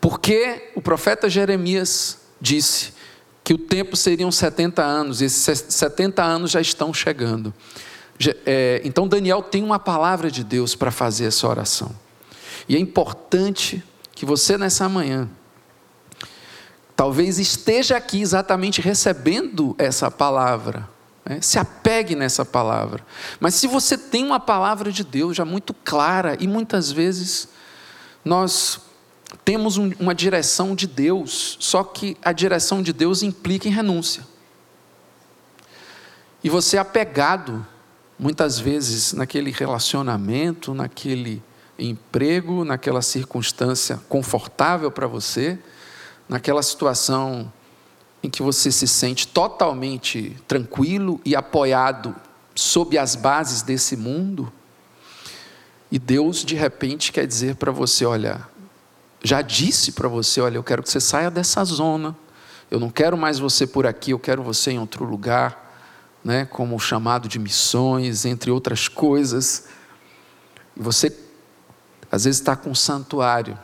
Porque 0.00 0.72
o 0.74 0.80
profeta 0.80 1.28
Jeremias 1.28 2.18
disse 2.40 2.94
que 3.42 3.54
o 3.54 3.58
tempo 3.58 3.96
seriam 3.96 4.30
70 4.30 4.82
anos, 4.82 5.20
e 5.20 5.24
esses 5.24 5.64
70 5.68 6.22
anos 6.22 6.50
já 6.50 6.60
estão 6.60 6.92
chegando. 6.92 7.52
É, 8.44 8.80
então 8.84 9.08
Daniel 9.08 9.42
tem 9.42 9.62
uma 9.62 9.78
palavra 9.78 10.30
de 10.30 10.44
Deus 10.44 10.74
para 10.74 10.90
fazer 10.90 11.26
essa 11.26 11.48
oração. 11.48 11.90
E 12.68 12.76
é 12.76 12.78
importante 12.78 13.82
que 14.14 14.26
você 14.26 14.58
nessa 14.58 14.88
manhã, 14.88 15.28
talvez 16.94 17.38
esteja 17.38 17.96
aqui 17.96 18.20
exatamente 18.20 18.80
recebendo 18.80 19.74
essa 19.78 20.10
palavra. 20.10 20.86
Né? 21.24 21.40
Se 21.40 21.58
apegue 21.58 22.14
nessa 22.14 22.44
palavra. 22.44 23.04
Mas 23.40 23.54
se 23.54 23.66
você 23.66 23.96
tem 23.96 24.24
uma 24.24 24.38
palavra 24.38 24.92
de 24.92 25.02
Deus 25.02 25.36
já 25.36 25.44
muito 25.44 25.72
clara, 25.72 26.36
e 26.38 26.46
muitas 26.46 26.92
vezes 26.92 27.48
nós 28.22 28.80
temos 29.44 29.76
um, 29.76 29.92
uma 29.98 30.14
direção 30.14 30.74
de 30.74 30.86
Deus, 30.86 31.56
só 31.60 31.82
que 31.82 32.16
a 32.22 32.32
direção 32.32 32.82
de 32.82 32.92
Deus 32.92 33.22
implica 33.22 33.68
em 33.68 33.72
renúncia. 33.72 34.26
E 36.42 36.48
você 36.48 36.76
é 36.76 36.80
apegado, 36.80 37.66
muitas 38.18 38.58
vezes, 38.58 39.12
naquele 39.12 39.50
relacionamento, 39.50 40.72
naquele 40.72 41.42
emprego, 41.78 42.64
naquela 42.64 43.02
circunstância 43.02 44.00
confortável 44.08 44.90
para 44.90 45.06
você, 45.06 45.58
naquela 46.28 46.62
situação 46.62 47.52
em 48.22 48.28
que 48.28 48.42
você 48.42 48.70
se 48.70 48.86
sente 48.86 49.26
totalmente 49.26 50.36
tranquilo 50.46 51.20
e 51.24 51.34
apoiado 51.34 52.14
sob 52.54 52.98
as 52.98 53.16
bases 53.16 53.62
desse 53.62 53.96
mundo. 53.96 54.52
E 55.90 55.98
Deus, 55.98 56.44
de 56.44 56.54
repente, 56.54 57.12
quer 57.12 57.26
dizer 57.26 57.56
para 57.56 57.72
você: 57.72 58.04
olha, 58.04 58.46
já 59.22 59.42
disse 59.42 59.92
para 59.92 60.08
você: 60.08 60.40
olha, 60.40 60.56
eu 60.56 60.62
quero 60.62 60.82
que 60.82 60.90
você 60.90 61.00
saia 61.00 61.30
dessa 61.30 61.64
zona, 61.64 62.16
eu 62.70 62.80
não 62.80 62.90
quero 62.90 63.16
mais 63.16 63.38
você 63.38 63.66
por 63.66 63.86
aqui, 63.86 64.12
eu 64.12 64.18
quero 64.18 64.42
você 64.42 64.72
em 64.72 64.78
outro 64.78 65.04
lugar, 65.04 65.76
né, 66.24 66.44
como 66.46 66.76
o 66.76 66.78
chamado 66.78 67.28
de 67.28 67.38
missões, 67.38 68.24
entre 68.24 68.50
outras 68.50 68.88
coisas. 68.88 69.68
E 70.76 70.82
você, 70.82 71.16
às 72.10 72.24
vezes, 72.24 72.40
está 72.40 72.56
com 72.56 72.70
um 72.70 72.74
santuário, 72.74 73.58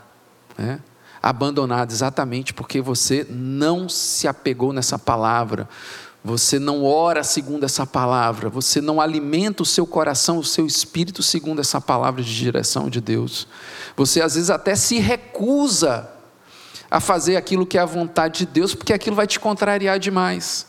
né, 0.57 0.81
abandonado, 1.23 1.91
exatamente 1.91 2.55
porque 2.55 2.81
você 2.81 3.27
não 3.29 3.89
se 3.89 4.29
apegou 4.29 4.73
nessa 4.73 4.99
palavra, 4.99 5.69
você 6.27 6.59
não 6.59 6.85
ora 6.85 7.23
segundo 7.23 7.63
essa 7.63 7.87
palavra, 7.87 8.51
você 8.51 8.81
não 8.81 9.01
alimenta 9.01 9.63
o 9.63 9.67
seu 9.67 9.87
coração, 9.87 10.39
o 10.39 10.45
seu 10.45 10.67
espírito 10.67 11.23
segundo 11.23 11.61
essa 11.61 11.81
palavra 11.81 12.21
de 12.21 12.37
direção 12.37 12.91
de 12.91 13.01
Deus. 13.01 13.47
Você 13.97 14.21
às 14.21 14.35
vezes 14.35 14.51
até 14.51 14.75
se 14.75 14.99
recusa 14.99 16.11
a 16.91 16.99
fazer 16.99 17.37
aquilo 17.37 17.65
que 17.65 17.79
é 17.79 17.81
a 17.81 17.87
vontade 17.87 18.41
de 18.41 18.47
Deus, 18.47 18.75
porque 18.75 18.93
aquilo 18.93 19.15
vai 19.15 19.29
te 19.29 19.39
contrariar 19.39 20.01
demais. 20.01 20.67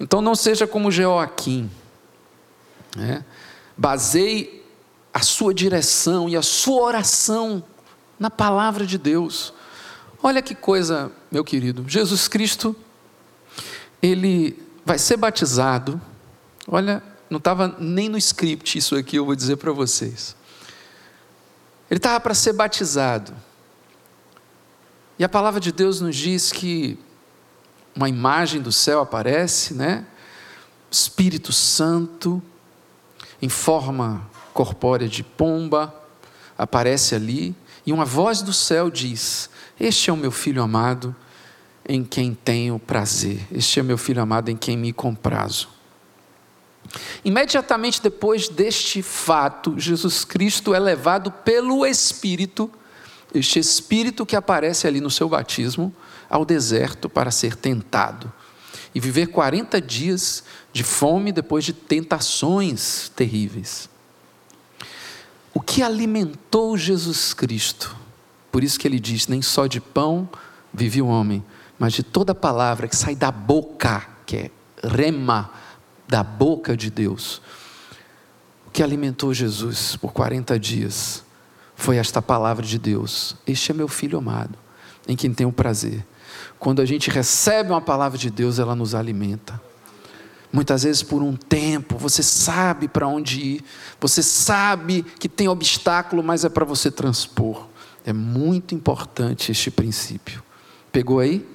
Então 0.00 0.20
não 0.20 0.34
seja 0.34 0.66
como 0.66 0.90
Joaquim. 0.90 1.70
Né? 2.96 3.24
Baseie 3.76 4.60
a 5.12 5.20
sua 5.20 5.54
direção 5.54 6.28
e 6.28 6.36
a 6.36 6.42
sua 6.42 6.82
oração 6.82 7.62
na 8.18 8.28
palavra 8.28 8.84
de 8.84 8.98
Deus. 8.98 9.54
Olha 10.20 10.42
que 10.42 10.52
coisa, 10.52 11.12
meu 11.30 11.44
querido. 11.44 11.84
Jesus 11.86 12.26
Cristo, 12.26 12.74
ele 14.04 14.62
vai 14.84 14.98
ser 14.98 15.16
batizado. 15.16 16.00
Olha, 16.68 17.02
não 17.30 17.38
estava 17.38 17.74
nem 17.78 18.08
no 18.08 18.18
script 18.18 18.76
isso 18.76 18.94
aqui, 18.94 19.16
eu 19.16 19.24
vou 19.24 19.34
dizer 19.34 19.56
para 19.56 19.72
vocês. 19.72 20.36
Ele 21.90 21.98
estava 21.98 22.20
para 22.20 22.34
ser 22.34 22.52
batizado. 22.52 23.34
E 25.18 25.24
a 25.24 25.28
palavra 25.28 25.58
de 25.58 25.72
Deus 25.72 26.00
nos 26.00 26.16
diz 26.16 26.52
que 26.52 26.98
uma 27.96 28.08
imagem 28.08 28.60
do 28.60 28.72
céu 28.72 29.00
aparece, 29.00 29.72
né? 29.72 30.04
Espírito 30.90 31.52
Santo, 31.52 32.42
em 33.40 33.48
forma 33.48 34.28
corpórea 34.52 35.08
de 35.08 35.22
pomba, 35.22 35.94
aparece 36.58 37.14
ali, 37.14 37.54
e 37.86 37.92
uma 37.92 38.04
voz 38.04 38.42
do 38.42 38.52
céu 38.52 38.90
diz: 38.90 39.48
Este 39.78 40.10
é 40.10 40.12
o 40.12 40.16
meu 40.16 40.30
filho 40.30 40.62
amado, 40.62 41.14
em 41.88 42.04
quem 42.04 42.34
tenho 42.34 42.78
prazer. 42.78 43.46
Este 43.52 43.80
é 43.80 43.82
meu 43.82 43.98
filho 43.98 44.22
amado, 44.22 44.50
em 44.50 44.56
quem 44.56 44.76
me 44.76 44.92
comprazo. 44.92 45.68
Imediatamente 47.24 48.02
depois 48.02 48.48
deste 48.48 49.02
fato, 49.02 49.78
Jesus 49.78 50.24
Cristo 50.24 50.74
é 50.74 50.78
levado 50.78 51.30
pelo 51.30 51.84
Espírito, 51.84 52.70
este 53.34 53.58
Espírito 53.58 54.24
que 54.24 54.36
aparece 54.36 54.86
ali 54.86 55.00
no 55.00 55.10
seu 55.10 55.28
batismo, 55.28 55.94
ao 56.28 56.44
deserto 56.44 57.08
para 57.08 57.30
ser 57.30 57.56
tentado 57.56 58.32
e 58.94 59.00
viver 59.00 59.26
40 59.26 59.80
dias 59.80 60.44
de 60.72 60.84
fome 60.84 61.32
depois 61.32 61.64
de 61.64 61.72
tentações 61.72 63.10
terríveis. 63.14 63.88
O 65.52 65.60
que 65.60 65.82
alimentou 65.82 66.76
Jesus 66.76 67.34
Cristo? 67.34 67.96
Por 68.52 68.62
isso 68.62 68.78
que 68.78 68.86
ele 68.86 69.00
diz: 69.00 69.26
nem 69.26 69.42
só 69.42 69.66
de 69.66 69.80
pão 69.80 70.28
vive 70.72 71.02
o 71.02 71.06
homem, 71.06 71.44
mas 71.84 71.92
de 71.92 72.02
toda 72.02 72.34
palavra 72.34 72.88
que 72.88 72.96
sai 72.96 73.14
da 73.14 73.30
boca, 73.30 74.06
que 74.24 74.36
é 74.38 74.50
rema, 74.82 75.50
da 76.08 76.22
boca 76.22 76.74
de 76.74 76.90
Deus. 76.90 77.42
O 78.66 78.70
que 78.70 78.82
alimentou 78.82 79.34
Jesus 79.34 79.94
por 79.94 80.10
40 80.10 80.58
dias 80.58 81.22
foi 81.76 81.98
esta 81.98 82.22
palavra 82.22 82.64
de 82.64 82.78
Deus: 82.78 83.36
Este 83.46 83.70
é 83.70 83.74
meu 83.74 83.86
filho 83.86 84.16
amado, 84.16 84.56
em 85.06 85.14
quem 85.14 85.34
tenho 85.34 85.52
prazer. 85.52 86.06
Quando 86.58 86.80
a 86.80 86.86
gente 86.86 87.10
recebe 87.10 87.68
uma 87.68 87.82
palavra 87.82 88.16
de 88.16 88.30
Deus, 88.30 88.58
ela 88.58 88.74
nos 88.74 88.94
alimenta. 88.94 89.60
Muitas 90.50 90.84
vezes 90.84 91.02
por 91.02 91.22
um 91.22 91.36
tempo, 91.36 91.98
você 91.98 92.22
sabe 92.22 92.88
para 92.88 93.06
onde 93.06 93.40
ir, 93.42 93.64
você 94.00 94.22
sabe 94.22 95.02
que 95.02 95.28
tem 95.28 95.48
obstáculo, 95.48 96.22
mas 96.24 96.46
é 96.46 96.48
para 96.48 96.64
você 96.64 96.90
transpor. 96.90 97.66
É 98.06 98.12
muito 98.14 98.74
importante 98.74 99.52
este 99.52 99.70
princípio. 99.70 100.42
Pegou 100.90 101.18
aí? 101.18 101.52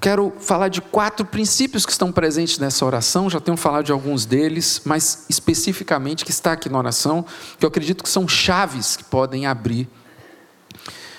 Quero 0.00 0.32
falar 0.40 0.68
de 0.68 0.80
quatro 0.80 1.26
princípios 1.26 1.84
que 1.84 1.92
estão 1.92 2.10
presentes 2.10 2.58
nessa 2.58 2.86
oração, 2.86 3.28
já 3.28 3.38
tenho 3.38 3.56
falado 3.56 3.84
de 3.84 3.92
alguns 3.92 4.24
deles, 4.24 4.80
mas 4.84 5.26
especificamente 5.28 6.24
que 6.24 6.30
está 6.30 6.52
aqui 6.52 6.70
na 6.70 6.78
oração, 6.78 7.24
que 7.58 7.64
eu 7.66 7.68
acredito 7.68 8.02
que 8.02 8.08
são 8.08 8.26
chaves 8.26 8.96
que 8.96 9.04
podem 9.04 9.46
abrir 9.46 9.86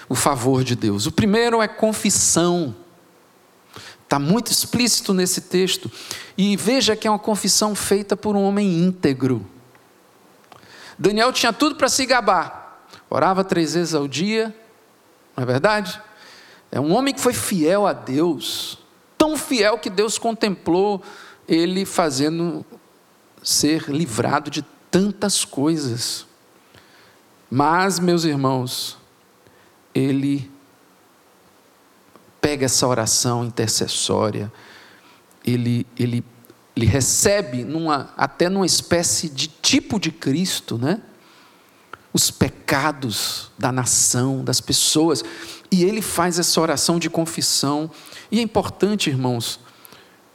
o 0.09 0.15
favor 0.15 0.63
de 0.63 0.75
Deus. 0.75 1.05
O 1.05 1.11
primeiro 1.11 1.61
é 1.61 1.67
confissão. 1.67 2.75
Está 4.03 4.17
muito 4.17 4.51
explícito 4.51 5.13
nesse 5.13 5.41
texto. 5.41 5.89
E 6.35 6.57
veja 6.57 6.95
que 6.95 7.07
é 7.07 7.11
uma 7.11 7.19
confissão 7.19 7.75
feita 7.75 8.17
por 8.17 8.35
um 8.35 8.43
homem 8.43 8.79
íntegro. 8.79 9.47
Daniel 10.97 11.31
tinha 11.31 11.53
tudo 11.53 11.75
para 11.75 11.87
se 11.87 12.05
gabar. 12.05 12.83
Orava 13.09 13.43
três 13.43 13.73
vezes 13.75 13.93
ao 13.93 14.07
dia, 14.07 14.53
não 15.37 15.43
é 15.43 15.45
verdade? 15.45 16.01
É 16.71 16.79
um 16.79 16.93
homem 16.93 17.13
que 17.13 17.19
foi 17.19 17.33
fiel 17.33 17.85
a 17.85 17.93
Deus, 17.93 18.77
tão 19.17 19.35
fiel 19.35 19.77
que 19.77 19.89
Deus 19.89 20.17
contemplou 20.17 21.03
ele 21.47 21.85
fazendo 21.85 22.65
ser 23.43 23.89
livrado 23.89 24.49
de 24.49 24.61
tantas 24.89 25.43
coisas. 25.43 26.25
Mas, 27.49 27.99
meus 27.99 28.23
irmãos, 28.23 28.97
ele 29.93 30.49
pega 32.39 32.65
essa 32.65 32.87
oração 32.87 33.45
intercessória, 33.45 34.51
ele, 35.45 35.85
ele, 35.97 36.23
ele 36.75 36.85
recebe 36.85 37.63
numa, 37.63 38.13
até 38.15 38.47
numa 38.49 38.65
espécie 38.65 39.29
de 39.29 39.47
tipo 39.47 39.99
de 39.99 40.11
Cristo, 40.11 40.77
né? 40.77 41.01
Os 42.13 42.31
pecados 42.31 43.51
da 43.57 43.71
nação, 43.71 44.43
das 44.43 44.59
pessoas. 44.59 45.23
E 45.71 45.85
ele 45.85 46.01
faz 46.01 46.37
essa 46.37 46.59
oração 46.59 46.99
de 46.99 47.09
confissão. 47.09 47.89
E 48.29 48.39
é 48.39 48.41
importante, 48.41 49.09
irmãos, 49.09 49.59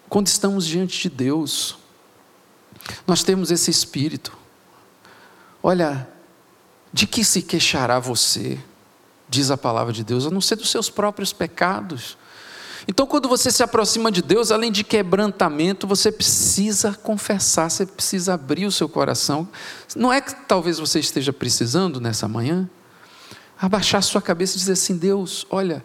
quando 0.09 0.29
estamos 0.29 0.67
diante 0.67 1.03
de 1.03 1.11
Deus, 1.11 1.77
nós 3.07 3.23
temos 3.23 3.51
esse 3.51 3.71
espírito. 3.71 4.37
Olha, 5.63 6.09
de 6.93 7.07
que 7.07 7.23
se 7.23 7.43
queixará 7.43 7.99
você? 7.99 8.59
Diz 9.29 9.51
a 9.51 9.57
palavra 9.57 9.93
de 9.93 10.03
Deus, 10.03 10.25
a 10.25 10.31
não 10.31 10.41
ser 10.41 10.57
dos 10.57 10.71
seus 10.71 10.89
próprios 10.89 11.33
pecados. 11.33 12.17
Então, 12.89 13.07
quando 13.07 13.29
você 13.29 13.51
se 13.51 13.63
aproxima 13.63 14.13
de 14.13 14.23
Deus, 14.23 14.53
além 14.53 14.71
de 14.71 14.85
quebrantamento, 14.85 15.87
você 15.87 16.13
precisa 16.13 16.95
confessar, 16.95 17.69
você 17.69 17.85
precisa 17.85 18.35
abrir 18.35 18.65
o 18.65 18.73
seu 18.73 18.89
coração. 18.89 19.49
Não 19.97 20.13
é 20.13 20.21
que 20.21 20.35
talvez 20.47 20.79
você 20.79 21.01
esteja 21.01 21.33
precisando 21.33 22.01
nessa 22.01 22.29
manhã? 22.29 22.71
Abaixar 23.61 24.03
sua 24.03 24.23
cabeça 24.23 24.57
e 24.57 24.59
dizer 24.59 24.73
assim: 24.73 24.97
Deus, 24.97 25.47
olha, 25.51 25.85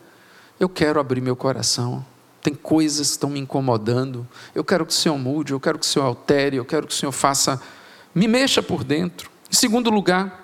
eu 0.59 0.69
quero 0.69 0.99
abrir 0.99 1.21
meu 1.21 1.35
coração. 1.35 2.05
Tem 2.41 2.53
coisas 2.53 3.07
que 3.07 3.13
estão 3.13 3.29
me 3.29 3.39
incomodando. 3.39 4.27
Eu 4.55 4.63
quero 4.63 4.85
que 4.85 4.91
o 4.91 4.95
Senhor 4.95 5.17
mude, 5.17 5.53
eu 5.53 5.59
quero 5.59 5.77
que 5.77 5.85
o 5.85 5.87
Senhor 5.87 6.05
altere, 6.05 6.57
eu 6.57 6.65
quero 6.65 6.87
que 6.87 6.93
o 6.93 6.95
Senhor 6.95 7.11
faça, 7.11 7.61
me 8.15 8.27
mexa 8.27 8.63
por 8.63 8.83
dentro. 8.83 9.29
Em 9.49 9.55
segundo 9.55 9.89
lugar, 9.91 10.41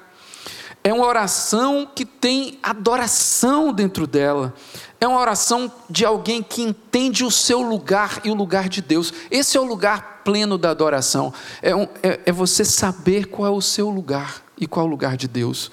é 0.83 0.93
uma 0.93 1.05
oração 1.05 1.89
que 1.93 2.05
tem 2.05 2.59
adoração 2.63 3.73
dentro 3.73 4.07
dela. 4.07 4.53
É 5.01 5.07
uma 5.07 5.19
oração 5.19 5.71
de 5.89 6.05
alguém 6.05 6.41
que 6.41 6.61
entende 6.61 7.23
o 7.23 7.31
seu 7.31 7.61
lugar 7.61 8.21
e 8.23 8.29
o 8.29 8.33
lugar 8.33 8.69
de 8.69 8.81
Deus. 8.81 9.13
Esse 9.29 9.57
é 9.57 9.59
o 9.59 9.65
lugar 9.65 10.21
pleno 10.23 10.57
da 10.57 10.69
adoração. 10.69 11.33
É, 11.61 11.75
um, 11.75 11.87
é, 12.01 12.21
é 12.25 12.31
você 12.31 12.63
saber 12.63 13.25
qual 13.25 13.53
é 13.53 13.55
o 13.55 13.61
seu 13.61 13.89
lugar 13.89 14.41
e 14.57 14.65
qual 14.65 14.85
é 14.85 14.87
o 14.87 14.91
lugar 14.91 15.17
de 15.17 15.27
Deus. 15.27 15.71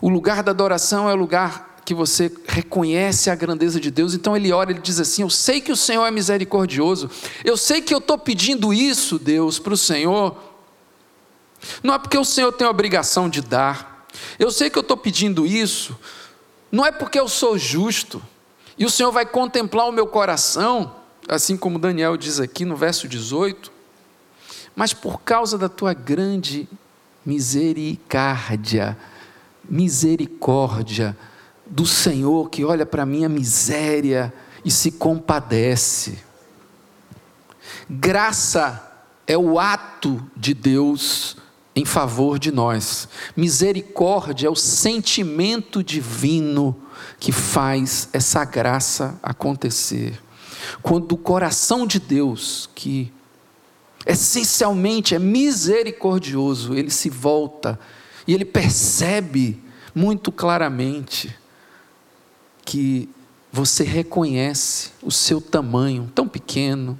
O 0.00 0.08
lugar 0.08 0.42
da 0.42 0.50
adoração 0.50 1.08
é 1.08 1.12
o 1.12 1.16
lugar 1.16 1.70
que 1.84 1.94
você 1.94 2.32
reconhece 2.46 3.30
a 3.30 3.34
grandeza 3.34 3.80
de 3.80 3.90
Deus. 3.90 4.14
Então 4.14 4.36
ele 4.36 4.52
ora, 4.52 4.70
ele 4.70 4.80
diz 4.80 5.00
assim: 5.00 5.22
Eu 5.22 5.30
sei 5.30 5.60
que 5.60 5.72
o 5.72 5.76
Senhor 5.76 6.06
é 6.06 6.10
misericordioso. 6.10 7.10
Eu 7.44 7.56
sei 7.56 7.82
que 7.82 7.92
eu 7.92 7.98
estou 7.98 8.16
pedindo 8.16 8.72
isso, 8.72 9.18
Deus, 9.18 9.58
para 9.58 9.74
o 9.74 9.76
Senhor. 9.76 10.36
Não 11.82 11.94
é 11.94 11.98
porque 11.98 12.16
o 12.16 12.24
Senhor 12.24 12.52
tem 12.52 12.66
a 12.66 12.70
obrigação 12.70 13.28
de 13.28 13.42
dar. 13.42 14.06
Eu 14.38 14.50
sei 14.50 14.70
que 14.70 14.78
eu 14.78 14.82
estou 14.82 14.96
pedindo 14.96 15.44
isso. 15.44 15.98
Não 16.70 16.86
é 16.86 16.92
porque 16.92 17.18
eu 17.18 17.28
sou 17.28 17.58
justo. 17.58 18.22
E 18.78 18.86
o 18.86 18.90
Senhor 18.90 19.10
vai 19.12 19.26
contemplar 19.26 19.88
o 19.88 19.92
meu 19.92 20.06
coração, 20.06 20.94
assim 21.28 21.56
como 21.56 21.78
Daniel 21.78 22.16
diz 22.16 22.40
aqui 22.40 22.64
no 22.64 22.76
verso 22.76 23.06
18. 23.06 23.70
Mas 24.74 24.94
por 24.94 25.20
causa 25.20 25.58
da 25.58 25.68
tua 25.68 25.92
grande 25.92 26.68
misericórdia 27.26 28.96
misericórdia 29.70 31.16
do 31.64 31.86
Senhor 31.86 32.50
que 32.50 32.64
olha 32.64 32.84
para 32.84 33.04
a 33.04 33.06
minha 33.06 33.28
miséria 33.28 34.34
e 34.64 34.70
se 34.70 34.90
compadece. 34.90 36.18
Graça 37.88 38.90
é 39.26 39.38
o 39.38 39.58
ato 39.58 40.22
de 40.36 40.52
Deus 40.52 41.36
em 41.74 41.84
favor 41.84 42.38
de 42.38 42.50
nós. 42.50 43.08
Misericórdia 43.36 44.48
é 44.48 44.50
o 44.50 44.56
sentimento 44.56 45.82
divino 45.84 46.76
que 47.18 47.30
faz 47.30 48.08
essa 48.12 48.44
graça 48.44 49.18
acontecer. 49.22 50.20
Quando 50.82 51.12
o 51.12 51.18
coração 51.18 51.86
de 51.86 52.00
Deus, 52.00 52.68
que 52.74 53.12
essencialmente 54.04 55.14
é 55.14 55.18
misericordioso, 55.18 56.74
ele 56.74 56.90
se 56.90 57.08
volta 57.08 57.78
e 58.26 58.34
ele 58.34 58.44
percebe 58.44 59.62
muito 59.94 60.30
claramente 60.30 61.36
que 62.64 63.08
você 63.52 63.82
reconhece 63.82 64.92
o 65.02 65.10
seu 65.10 65.40
tamanho 65.40 66.10
tão 66.14 66.28
pequeno, 66.28 66.98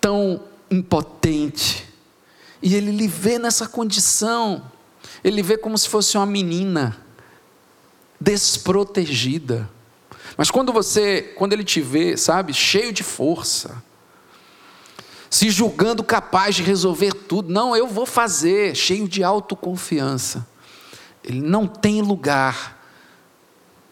tão 0.00 0.42
impotente, 0.70 1.86
e 2.62 2.74
ele 2.74 2.90
lhe 2.90 3.08
vê 3.08 3.38
nessa 3.38 3.66
condição, 3.66 4.70
ele 5.22 5.42
vê 5.42 5.56
como 5.56 5.76
se 5.76 5.88
fosse 5.88 6.16
uma 6.16 6.26
menina 6.26 6.96
desprotegida. 8.20 9.68
Mas 10.36 10.50
quando 10.50 10.72
você, 10.72 11.34
quando 11.36 11.52
ele 11.52 11.64
te 11.64 11.80
vê, 11.80 12.16
sabe, 12.16 12.52
cheio 12.52 12.92
de 12.92 13.02
força, 13.02 13.82
se 15.34 15.50
julgando 15.50 16.04
capaz 16.04 16.54
de 16.54 16.62
resolver 16.62 17.12
tudo. 17.12 17.52
Não, 17.52 17.74
eu 17.74 17.88
vou 17.88 18.06
fazer, 18.06 18.76
cheio 18.76 19.08
de 19.08 19.24
autoconfiança. 19.24 20.46
Ele 21.24 21.40
não 21.40 21.66
tem 21.66 22.00
lugar 22.00 22.80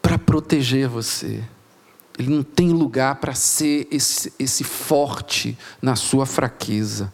para 0.01 0.17
proteger 0.17 0.87
você. 0.87 1.43
Ele 2.17 2.33
não 2.33 2.43
tem 2.43 2.69
lugar 2.69 3.15
para 3.15 3.33
ser 3.33 3.89
esse, 3.91 4.31
esse 4.39 4.63
forte 4.63 5.57
na 5.81 5.97
sua 5.97 6.25
fraqueza. 6.25 7.13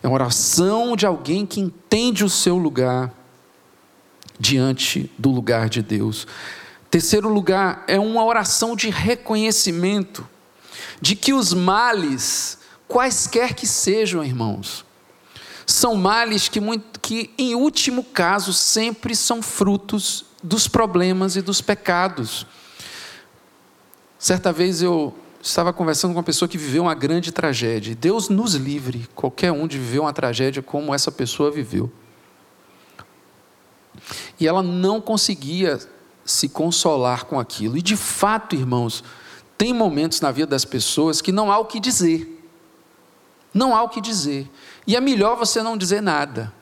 É 0.00 0.06
uma 0.06 0.14
oração 0.14 0.94
de 0.94 1.04
alguém 1.04 1.44
que 1.44 1.58
entende 1.58 2.24
o 2.24 2.30
seu 2.30 2.56
lugar 2.56 3.12
diante 4.38 5.10
do 5.18 5.32
lugar 5.32 5.68
de 5.68 5.82
Deus. 5.82 6.24
Terceiro 6.88 7.28
lugar, 7.28 7.82
é 7.88 7.98
uma 7.98 8.24
oração 8.24 8.76
de 8.76 8.90
reconhecimento 8.90 10.24
de 11.00 11.16
que 11.16 11.32
os 11.34 11.52
males, 11.52 12.60
quaisquer 12.88 13.54
que 13.54 13.66
sejam, 13.66 14.24
irmãos, 14.24 14.84
são 15.66 15.96
males 15.96 16.48
que, 16.48 16.60
muito, 16.60 17.00
que, 17.00 17.30
em 17.36 17.54
último 17.54 18.04
caso, 18.04 18.52
sempre 18.52 19.16
são 19.16 19.42
frutos 19.42 20.24
dos 20.42 20.68
problemas 20.68 21.34
e 21.36 21.42
dos 21.42 21.60
pecados. 21.60 22.46
Certa 24.18 24.52
vez 24.52 24.80
eu 24.80 25.14
estava 25.42 25.72
conversando 25.72 26.12
com 26.12 26.18
uma 26.18 26.24
pessoa 26.24 26.48
que 26.48 26.58
viveu 26.58 26.84
uma 26.84 26.94
grande 26.94 27.32
tragédia. 27.32 27.94
Deus 27.94 28.28
nos 28.28 28.54
livre, 28.54 29.08
qualquer 29.14 29.52
um, 29.52 29.66
de 29.66 29.78
viver 29.78 29.98
uma 29.98 30.12
tragédia 30.12 30.62
como 30.62 30.94
essa 30.94 31.10
pessoa 31.10 31.50
viveu. 31.50 31.90
E 34.38 34.46
ela 34.46 34.62
não 34.62 35.00
conseguia 35.00 35.78
se 36.24 36.48
consolar 36.48 37.24
com 37.24 37.38
aquilo. 37.38 37.76
E 37.76 37.82
de 37.82 37.96
fato, 37.96 38.54
irmãos, 38.54 39.02
tem 39.56 39.72
momentos 39.72 40.20
na 40.20 40.30
vida 40.30 40.48
das 40.48 40.64
pessoas 40.64 41.20
que 41.20 41.32
não 41.32 41.50
há 41.50 41.58
o 41.58 41.64
que 41.64 41.80
dizer. 41.80 42.35
Não 43.56 43.74
há 43.74 43.82
o 43.82 43.88
que 43.88 44.00
dizer. 44.00 44.50
E 44.86 44.94
é 44.94 45.00
melhor 45.00 45.36
você 45.36 45.62
não 45.62 45.76
dizer 45.76 46.00
nada. 46.00 46.52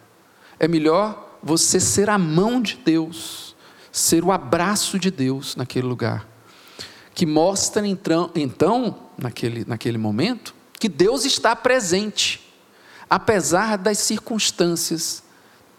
É 0.59 0.69
melhor 0.69 1.39
você 1.43 1.81
ser 1.81 2.09
a 2.09 2.17
mão 2.17 2.63
de 2.63 2.77
Deus, 2.77 3.55
ser 3.91 4.25
o 4.25 4.33
abraço 4.33 4.99
de 4.99 5.11
Deus 5.11 5.57
naquele 5.57 5.87
lugar 5.87 6.35
que 7.15 7.25
mostra 7.25 7.87
então, 7.87 8.99
naquele, 9.17 9.65
naquele 9.65 9.97
momento, 9.97 10.55
que 10.79 10.89
Deus 10.89 11.25
está 11.25 11.55
presente, 11.55 12.53
apesar 13.09 13.79
das 13.79 13.99
circunstâncias 13.99 15.23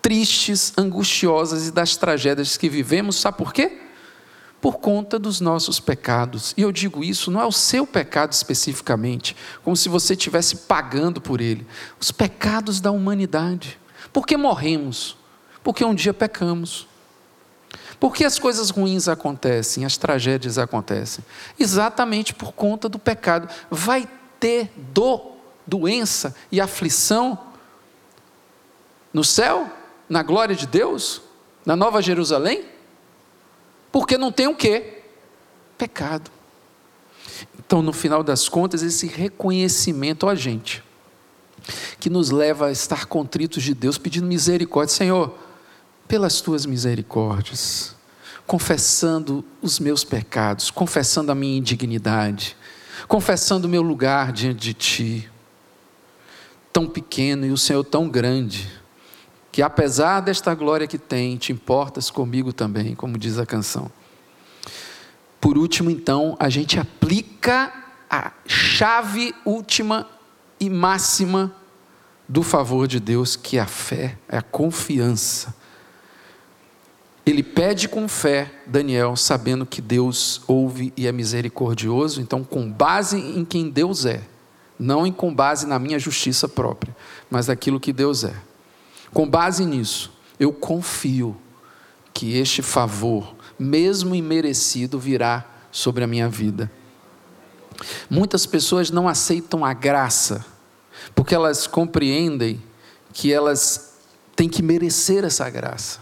tristes, 0.02 0.72
angustiosas 0.78 1.68
e 1.68 1.72
das 1.72 1.98
tragédias 1.98 2.56
que 2.56 2.70
vivemos, 2.70 3.18
sabe 3.18 3.38
por 3.38 3.54
quê? 3.54 3.82
Por 4.66 4.80
conta 4.80 5.20
dos 5.20 5.40
nossos 5.40 5.80
pecados. 5.80 6.52
E 6.58 6.64
eu 6.64 6.72
digo 6.72 7.04
isso, 7.04 7.30
não 7.30 7.40
é 7.40 7.46
o 7.46 7.52
seu 7.52 7.86
pecado 7.86 8.32
especificamente, 8.32 9.38
como 9.64 9.78
se 9.78 9.88
você 9.88 10.14
estivesse 10.14 10.56
pagando 10.56 11.22
por 11.22 11.40
ele. 11.40 11.68
Os 12.00 12.10
pecados 12.10 12.82
da 12.82 12.90
humanidade. 12.90 13.80
Por 14.12 14.26
que 14.26 14.36
morremos? 14.36 15.18
Porque 15.64 15.86
um 15.86 15.94
dia 15.94 16.16
pecamos. 16.16 16.88
Por 18.00 18.16
que 18.16 18.26
as 18.26 18.40
coisas 18.40 18.72
ruins 18.72 19.08
acontecem, 19.08 19.86
as 19.86 19.98
tragédias 19.98 20.58
acontecem? 20.58 21.24
Exatamente 21.60 22.34
por 22.34 22.52
conta 22.52 22.90
do 22.90 22.98
pecado. 22.98 23.48
Vai 23.70 24.10
ter 24.40 24.72
dor, 24.92 25.34
doença 25.68 26.36
e 26.52 26.60
aflição 26.60 27.38
no 29.14 29.24
céu, 29.24 29.72
na 30.10 30.24
glória 30.24 30.56
de 30.56 30.66
Deus, 30.66 31.22
na 31.64 31.76
Nova 31.76 32.02
Jerusalém? 32.02 32.74
Porque 33.96 34.18
não 34.18 34.30
tem 34.30 34.46
o 34.46 34.54
quê? 34.54 35.04
Pecado. 35.78 36.30
Então, 37.58 37.82
no 37.82 37.94
final 37.94 38.22
das 38.24 38.50
contas, 38.50 38.82
esse 38.82 39.08
reconhecimento 39.08 40.28
a 40.28 40.36
gente, 40.36 40.84
que 41.98 42.10
nos 42.10 42.30
leva 42.30 42.66
a 42.68 42.72
estar 42.74 43.06
contritos 43.06 43.64
de 43.64 43.74
Deus, 43.74 43.98
pedindo 43.98 44.28
misericórdia, 44.28 44.94
Senhor, 44.94 45.34
pelas 46.10 46.42
tuas 46.42 46.66
misericórdias, 46.66 47.96
confessando 48.46 49.46
os 49.62 49.80
meus 49.80 50.04
pecados, 50.04 50.70
confessando 50.70 51.32
a 51.32 51.36
minha 51.36 51.58
indignidade, 51.58 52.58
confessando 53.08 53.66
o 53.66 53.70
meu 53.70 53.82
lugar 53.82 54.34
diante 54.34 54.60
de 54.60 54.74
ti, 54.74 55.32
tão 56.74 56.86
pequeno 56.86 57.46
e 57.46 57.52
o 57.52 57.58
Senhor 57.58 57.86
tão 57.86 58.10
grande, 58.10 58.70
que 59.56 59.62
apesar 59.62 60.20
desta 60.20 60.54
glória 60.54 60.86
que 60.86 60.98
tem, 60.98 61.38
te 61.38 61.54
importas 61.54 62.12
comigo 62.12 62.52
também, 62.52 62.94
como 62.94 63.18
diz 63.18 63.40
a 63.40 63.46
canção. 63.46 63.90
Por 65.40 65.58
último, 65.58 65.90
então, 65.90 66.36
a 66.38 66.50
gente 66.50 66.78
aplica 66.78 67.72
a 68.10 68.34
chave 68.46 69.34
última 69.46 70.10
e 70.60 70.70
máxima 70.70 71.56
do 72.28 72.44
favor 72.44 72.86
de 72.86 73.00
Deus, 73.00 73.38
que 73.38 73.58
é 73.58 73.62
a 73.62 73.66
fé, 73.66 74.18
é 74.28 74.38
a 74.38 74.42
confiança 74.42 75.56
ele 77.26 77.42
pede 77.42 77.88
com 77.88 78.10
fé, 78.10 78.52
Daniel, 78.68 79.16
sabendo 79.16 79.66
que 79.66 79.82
Deus 79.82 80.42
ouve 80.48 80.94
e 80.98 81.08
é 81.08 81.14
misericordioso, 81.14 82.22
então, 82.22 82.44
com 82.44 82.70
base 82.70 83.18
em 83.18 83.46
quem 83.46 83.70
Deus 83.70 84.06
é, 84.06 84.22
não 84.78 85.08
em 85.08 85.14
com 85.14 85.34
base 85.34 85.66
na 85.66 85.80
minha 85.80 85.98
justiça 85.98 86.48
própria, 86.48 86.94
mas 87.30 87.48
naquilo 87.48 87.80
que 87.80 87.94
Deus 87.94 88.26
é. 88.26 88.36
Com 89.16 89.26
base 89.26 89.66
nisso, 89.66 90.12
eu 90.38 90.52
confio 90.52 91.38
que 92.14 92.38
este 92.38 92.62
favor, 92.62 93.34
mesmo 93.58 94.14
imerecido, 94.14 95.00
virá 95.00 95.46
sobre 95.72 96.04
a 96.04 96.08
minha 96.08 96.28
vida. 96.28 96.70
Muitas 98.10 98.46
pessoas 98.46 98.92
não 98.92 99.08
aceitam 99.08 99.64
a 99.64 99.72
graça, 99.72 100.46
porque 101.16 101.34
elas 101.34 101.66
compreendem 101.66 102.62
que 103.14 103.32
elas 103.32 103.94
têm 104.36 104.50
que 104.50 104.62
merecer 104.62 105.24
essa 105.24 105.50
graça. 105.50 106.02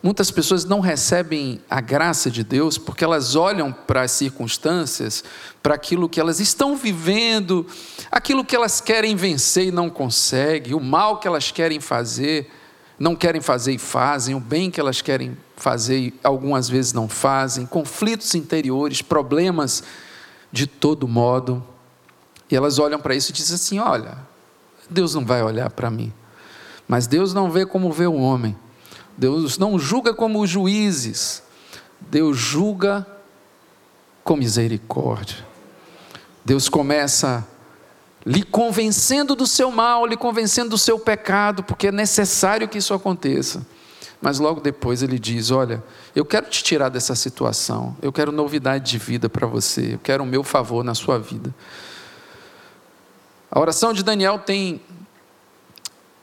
Muitas 0.00 0.30
pessoas 0.30 0.64
não 0.64 0.78
recebem 0.78 1.60
a 1.68 1.80
graça 1.80 2.30
de 2.30 2.44
Deus 2.44 2.78
porque 2.78 3.02
elas 3.02 3.34
olham 3.34 3.72
para 3.72 4.02
as 4.02 4.12
circunstâncias, 4.12 5.24
para 5.60 5.74
aquilo 5.74 6.08
que 6.08 6.20
elas 6.20 6.38
estão 6.38 6.76
vivendo, 6.76 7.66
aquilo 8.10 8.44
que 8.44 8.54
elas 8.54 8.80
querem 8.80 9.16
vencer 9.16 9.66
e 9.66 9.72
não 9.72 9.90
conseguem, 9.90 10.72
o 10.72 10.80
mal 10.80 11.18
que 11.18 11.26
elas 11.26 11.50
querem 11.50 11.80
fazer, 11.80 12.48
não 12.96 13.16
querem 13.16 13.40
fazer 13.40 13.72
e 13.72 13.78
fazem, 13.78 14.36
o 14.36 14.40
bem 14.40 14.70
que 14.70 14.78
elas 14.78 15.02
querem 15.02 15.36
fazer 15.56 15.98
e 15.98 16.14
algumas 16.22 16.68
vezes 16.68 16.92
não 16.92 17.08
fazem, 17.08 17.66
conflitos 17.66 18.36
interiores, 18.36 19.02
problemas 19.02 19.82
de 20.52 20.68
todo 20.68 21.08
modo. 21.08 21.62
E 22.48 22.54
elas 22.54 22.78
olham 22.78 23.00
para 23.00 23.16
isso 23.16 23.30
e 23.30 23.34
dizem 23.34 23.56
assim: 23.56 23.78
olha, 23.80 24.16
Deus 24.88 25.12
não 25.14 25.26
vai 25.26 25.42
olhar 25.42 25.70
para 25.70 25.90
mim, 25.90 26.12
mas 26.86 27.08
Deus 27.08 27.34
não 27.34 27.50
vê 27.50 27.66
como 27.66 27.92
vê 27.92 28.06
o 28.06 28.14
homem. 28.14 28.56
Deus 29.18 29.58
não 29.58 29.76
julga 29.76 30.14
como 30.14 30.40
os 30.40 30.48
juízes, 30.48 31.42
Deus 32.00 32.38
julga 32.38 33.04
com 34.22 34.36
misericórdia. 34.36 35.44
Deus 36.44 36.68
começa 36.68 37.44
lhe 38.24 38.44
convencendo 38.44 39.34
do 39.34 39.44
seu 39.44 39.72
mal, 39.72 40.06
lhe 40.06 40.16
convencendo 40.16 40.70
do 40.70 40.78
seu 40.78 41.00
pecado, 41.00 41.64
porque 41.64 41.88
é 41.88 41.92
necessário 41.92 42.68
que 42.68 42.78
isso 42.78 42.94
aconteça. 42.94 43.66
Mas 44.22 44.38
logo 44.38 44.60
depois 44.60 45.02
ele 45.02 45.18
diz: 45.18 45.50
Olha, 45.50 45.82
eu 46.14 46.24
quero 46.24 46.48
te 46.48 46.62
tirar 46.62 46.88
dessa 46.88 47.16
situação, 47.16 47.96
eu 48.00 48.12
quero 48.12 48.30
novidade 48.30 48.88
de 48.88 48.98
vida 48.98 49.28
para 49.28 49.48
você, 49.48 49.94
eu 49.94 49.98
quero 49.98 50.22
o 50.22 50.26
meu 50.26 50.44
favor 50.44 50.84
na 50.84 50.94
sua 50.94 51.18
vida. 51.18 51.52
A 53.50 53.58
oração 53.58 53.92
de 53.92 54.04
Daniel 54.04 54.38
tem 54.38 54.80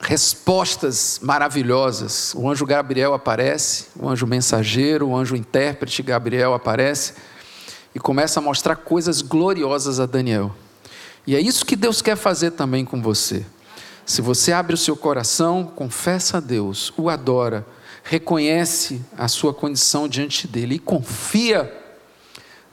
respostas 0.05 1.19
maravilhosas. 1.21 2.33
O 2.35 2.49
anjo 2.49 2.65
Gabriel 2.65 3.13
aparece, 3.13 3.87
o 3.95 4.07
anjo 4.07 4.27
mensageiro, 4.27 5.07
o 5.07 5.15
anjo 5.15 5.35
intérprete 5.35 6.03
Gabriel 6.03 6.53
aparece 6.53 7.13
e 7.93 7.99
começa 7.99 8.39
a 8.39 8.43
mostrar 8.43 8.75
coisas 8.75 9.21
gloriosas 9.21 9.99
a 9.99 10.05
Daniel. 10.05 10.55
E 11.25 11.35
é 11.35 11.39
isso 11.39 11.65
que 11.65 11.75
Deus 11.75 12.01
quer 12.03 12.15
fazer 12.15 12.51
também 12.51 12.85
com 12.85 13.01
você. 13.01 13.45
Se 14.05 14.21
você 14.21 14.51
abre 14.53 14.75
o 14.75 14.77
seu 14.77 14.95
coração, 14.95 15.65
confessa 15.75 16.37
a 16.37 16.39
Deus, 16.39 16.93
o 16.95 17.09
adora, 17.09 17.65
reconhece 18.03 19.01
a 19.17 19.27
sua 19.27 19.51
condição 19.51 20.07
diante 20.07 20.47
dele 20.47 20.75
e 20.75 20.79
confia, 20.79 21.73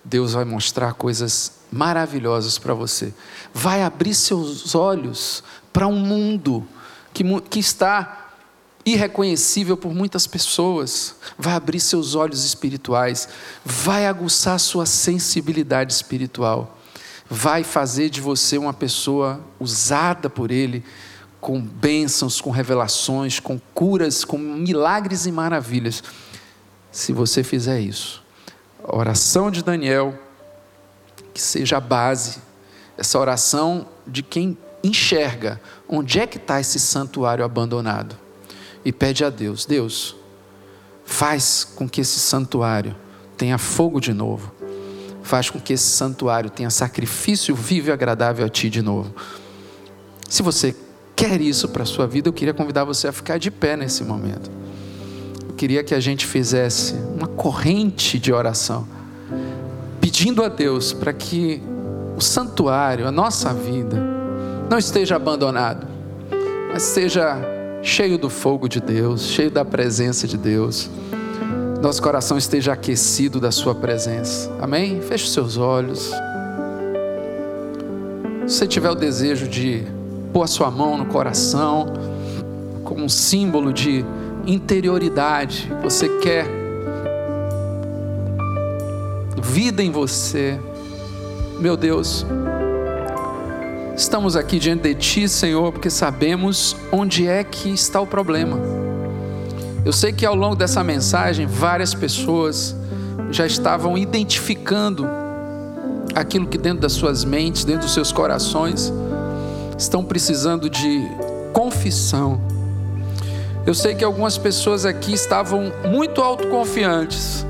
Deus 0.05 0.35
vai 0.35 0.45
mostrar 0.45 0.93
coisas 0.93 1.53
maravilhosas 1.71 2.59
para 2.59 2.75
você. 2.75 3.15
Vai 3.55 3.83
abrir 3.83 4.15
seus 4.15 4.75
olhos 4.75 5.43
para 5.73 5.87
um 5.87 5.97
mundo 5.97 6.69
que, 7.13 7.25
que 7.43 7.59
está 7.59 8.23
irreconhecível 8.85 9.77
por 9.77 9.95
muitas 9.95 10.27
pessoas, 10.27 11.15
vai 11.39 11.55
abrir 11.55 11.81
seus 11.81 12.15
olhos 12.15 12.45
espirituais, 12.45 13.29
vai 13.65 14.07
aguçar 14.07 14.59
sua 14.59 14.87
sensibilidade 14.87 15.93
espiritual, 15.93 16.79
vai 17.31 17.63
fazer 17.63 18.11
de 18.11 18.21
você 18.21 18.59
uma 18.59 18.73
pessoa 18.73 19.41
usada 19.61 20.29
por 20.29 20.51
Ele 20.51 20.85
com 21.41 21.61
bênçãos, 21.61 22.41
com 22.41 22.51
revelações, 22.51 23.41
com 23.41 23.61
curas, 23.75 24.25
com 24.25 24.39
milagres 24.39 25.27
e 25.27 25.33
maravilhas. 25.33 26.03
Se 26.91 27.13
você 27.13 27.43
fizer 27.43 27.81
isso, 27.81 28.23
a 28.83 28.97
oração 28.97 29.51
de 29.51 29.63
Daniel, 29.63 30.19
que 31.33 31.41
seja 31.41 31.79
a 31.79 31.81
base, 31.81 32.39
essa 32.97 33.19
oração 33.19 33.89
de 34.07 34.23
quem 34.23 34.57
enxerga 34.83 35.61
onde 35.89 36.19
é 36.19 36.27
que 36.27 36.39
está 36.39 36.61
esse 36.61 36.79
santuário 36.79 37.45
abandonado 37.45 38.17
e 38.85 38.93
pede 38.93 39.25
a 39.25 39.31
Deus: 39.31 39.65
Deus, 39.65 40.17
faz 41.05 41.65
com 41.65 41.89
que 41.89 42.01
esse 42.01 42.19
santuário 42.19 42.95
tenha 43.37 43.59
fogo 43.59 44.01
de 44.01 44.13
novo, 44.13 44.53
faz 45.23 45.51
com 45.51 45.61
que 45.61 45.73
esse 45.73 45.89
santuário 45.89 46.51
tenha 46.51 46.71
sacrifício 46.71 47.55
vivo 47.55 47.89
e 47.89 47.93
agradável 47.93 48.45
a 48.45 48.49
Ti 48.49 48.71
de 48.71 48.83
novo. 48.83 49.15
Se 50.29 50.43
você 50.43 50.75
quer 51.15 51.41
isso 51.41 51.69
para 51.69 51.83
a 51.83 51.87
sua 51.87 52.07
vida, 52.07 52.29
eu 52.29 52.33
queria 52.33 52.55
convidar 52.55 52.85
você 52.85 53.09
a 53.09 53.13
ficar 53.13 53.39
de 53.39 53.51
pé 53.51 53.77
nesse 53.77 54.03
momento. 54.03 54.51
Eu 55.49 55.55
queria 55.55 55.85
que 55.85 55.95
a 55.95 56.01
gente 56.01 56.27
fizesse 56.27 56.95
uma 56.95 57.29
corrente 57.29 58.19
de 58.19 58.33
oração, 58.33 58.89
pedindo 60.01 60.43
a 60.43 60.49
Deus 60.49 60.93
para 60.93 61.13
que 61.13 61.63
o 62.17 62.21
santuário, 62.21 63.07
a 63.07 63.13
nossa 63.13 63.53
vida, 63.53 64.12
não 64.71 64.79
esteja 64.79 65.17
abandonado, 65.17 65.87
mas 66.73 66.89
esteja 66.89 67.37
cheio 67.83 68.17
do 68.17 68.31
fogo 68.31 68.69
de 68.69 68.81
Deus, 68.81 69.27
cheio 69.27 69.51
da 69.51 69.65
presença 69.65 70.27
de 70.27 70.37
Deus. 70.37 70.89
Nosso 71.83 72.01
coração 72.01 72.39
esteja 72.39 72.73
aquecido 72.73 73.41
da 73.41 73.51
Sua 73.51 73.75
presença. 73.75 74.51
Amém? 74.61 75.01
Feche 75.01 75.25
os 75.25 75.33
seus 75.33 75.57
olhos. 75.57 76.13
Se 78.47 78.59
você 78.59 78.67
tiver 78.67 78.91
o 78.91 78.95
desejo 78.95 79.49
de 79.49 79.85
pôr 80.33 80.43
a 80.43 80.47
sua 80.47 80.71
mão 80.71 80.97
no 80.97 81.07
coração, 81.07 81.93
como 82.85 83.05
um 83.05 83.09
símbolo 83.09 83.73
de 83.73 84.05
interioridade, 84.47 85.71
você 85.83 86.09
quer 86.19 86.47
vida 89.41 89.83
em 89.83 89.91
você, 89.91 90.59
meu 91.59 91.77
Deus, 91.77 92.25
estamos 93.97 94.37
aqui 94.37 94.59
diante 94.59 94.83
de 94.83 94.95
Ti, 94.95 95.29
Senhor, 95.29 95.73
porque 95.73 95.91
sabemos 95.91 96.77
onde 96.91 97.27
é 97.27 97.45
que 97.45 97.71
está 97.71 98.01
o 98.01 98.07
problema. 98.07 98.59
Eu 99.85 99.93
sei 99.93 100.13
que 100.13 100.25
ao 100.25 100.35
longo 100.35 100.55
dessa 100.55 100.83
mensagem, 100.85 101.47
várias 101.47 101.95
pessoas 101.95 102.77
já 103.31 103.47
estavam 103.47 103.99
identificando 103.99 105.07
aquilo 106.15 106.47
que 106.47 106.59
dentro 106.59 106.81
das 106.81 106.93
suas 106.93 107.25
mentes, 107.25 107.65
dentro 107.65 107.83
dos 107.83 107.95
seus 107.95 108.13
corações, 108.13 108.93
estão 109.77 110.05
precisando 110.05 110.71
de 110.71 111.03
confissão. 111.53 112.41
Eu 113.67 113.75
sei 113.75 113.95
que 113.95 114.05
algumas 114.05 114.37
pessoas 114.37 114.85
aqui 114.85 115.13
estavam 115.13 115.73
muito 115.89 116.21
autoconfiantes 116.21 117.47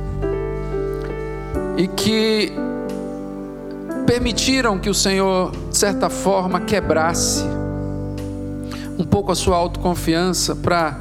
e 1.76 1.88
que 1.88 2.52
permitiram 4.06 4.78
que 4.78 4.90
o 4.90 4.94
Senhor, 4.94 5.52
de 5.72 5.78
certa 5.78 6.10
forma, 6.10 6.60
quebrasse 6.60 7.42
um 8.98 9.04
pouco 9.04 9.32
a 9.32 9.34
sua 9.34 9.56
autoconfiança 9.56 10.54
para 10.54 10.98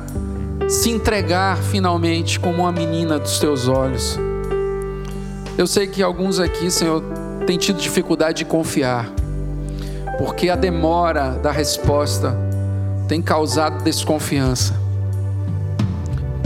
se 0.69 0.89
entregar 0.89 1.57
finalmente 1.57 2.39
como 2.39 2.63
uma 2.63 2.71
menina 2.71 3.19
dos 3.19 3.37
teus 3.37 3.67
olhos. 3.67 4.17
Eu 5.57 5.67
sei 5.67 5.87
que 5.87 6.01
alguns 6.01 6.39
aqui, 6.39 6.71
Senhor, 6.71 7.03
têm 7.45 7.57
tido 7.57 7.79
dificuldade 7.79 8.39
de 8.39 8.45
confiar, 8.45 9.11
porque 10.17 10.49
a 10.49 10.55
demora 10.55 11.31
da 11.31 11.51
resposta 11.51 12.33
tem 13.09 13.21
causado 13.21 13.83
desconfiança. 13.83 14.73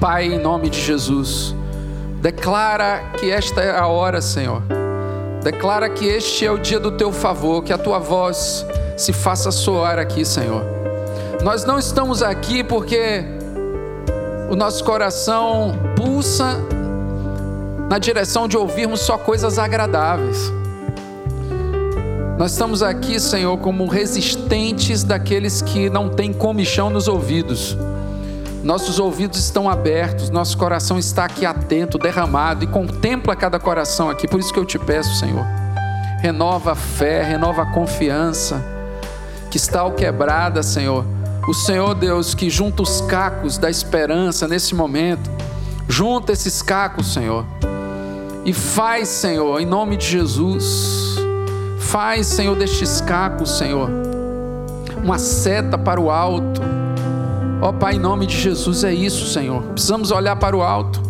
Pai, 0.02 0.34
em 0.34 0.40
nome 0.40 0.72
de 0.72 0.82
Jesus, 0.82 1.56
declara 2.22 3.12
que 3.20 3.30
esta 3.30 3.62
é 3.62 3.78
a 3.78 3.86
hora, 3.86 4.20
Senhor 4.20 4.64
Declara 5.46 5.88
que 5.88 6.08
este 6.08 6.44
é 6.44 6.52
o 6.52 6.58
dia 6.58 6.80
do 6.80 6.90
teu 6.90 7.12
favor, 7.12 7.64
que 7.64 7.72
a 7.72 7.78
tua 7.78 8.00
voz 8.00 8.66
se 8.98 9.14
faça 9.14 9.52
soar 9.52 10.00
aqui, 10.00 10.26
Senhor. 10.26 10.64
Nós 11.44 11.64
não 11.64 11.78
estamos 11.78 12.24
aqui 12.24 12.64
porque 12.64 13.24
o 14.50 14.56
nosso 14.56 14.84
coração 14.84 15.76
pulsa 15.96 16.60
na 17.88 18.00
direção 18.00 18.48
de 18.48 18.58
ouvirmos 18.58 19.02
só 19.02 19.20
coisas 19.20 19.60
agradáveis. 19.60 20.52
Nós 22.40 22.54
estamos 22.54 22.82
aqui, 22.82 23.20
Senhor, 23.20 23.56
como 23.60 23.86
resistentes 23.86 25.04
daqueles 25.04 25.62
que 25.62 25.92
não 25.92 26.10
têm 26.10 26.34
comichão 26.34 26.90
nos 26.90 27.08
ouvidos 27.08 27.78
nossos 28.66 28.98
ouvidos 28.98 29.38
estão 29.38 29.70
abertos, 29.70 30.32
nosso 30.32 30.58
coração 30.58 30.98
está 30.98 31.26
aqui 31.26 31.46
atento, 31.46 32.00
derramado 32.00 32.64
e 32.64 32.68
contempla 32.68 33.36
cada 33.36 33.60
coração 33.60 34.10
aqui. 34.10 34.28
Por 34.28 34.40
isso 34.40 34.52
que 34.52 34.58
eu 34.58 34.66
te 34.66 34.80
peço, 34.80 35.20
Senhor, 35.20 35.46
renova 36.20 36.72
a 36.72 36.76
fé, 36.76 37.22
renova 37.22 37.62
a 37.62 37.66
confiança 37.68 38.66
que 39.52 39.58
está 39.58 39.82
ao 39.82 39.92
quebrada, 39.92 40.64
Senhor. 40.64 41.06
O 41.48 41.54
Senhor 41.54 41.94
Deus 41.94 42.34
que 42.34 42.50
junta 42.50 42.82
os 42.82 43.02
cacos 43.02 43.60
da 43.60 43.70
esperança 43.70 44.48
nesse 44.48 44.74
momento, 44.74 45.30
junta 45.88 46.32
esses 46.32 46.64
cacos, 46.64 47.14
Senhor, 47.14 47.46
e 48.44 48.52
faz, 48.52 49.10
Senhor, 49.10 49.60
em 49.60 49.66
nome 49.68 49.96
de 49.96 50.08
Jesus, 50.08 51.18
faz, 51.78 52.26
Senhor, 52.26 52.56
destes 52.56 53.00
cacos, 53.00 53.60
Senhor, 53.60 53.92
uma 55.04 55.20
seta 55.20 55.78
para 55.78 56.02
o 56.02 56.10
alto 56.10 56.75
Ó 57.62 57.70
oh, 57.70 57.74
Pai, 57.74 57.96
em 57.96 58.00
nome 58.00 58.26
de 58.26 58.38
Jesus 58.38 58.84
é 58.84 58.94
isso, 58.94 59.28
Senhor. 59.28 59.62
Precisamos 59.64 60.12
olhar 60.12 60.36
para 60.36 60.56
o 60.56 60.62
alto. 60.62 61.02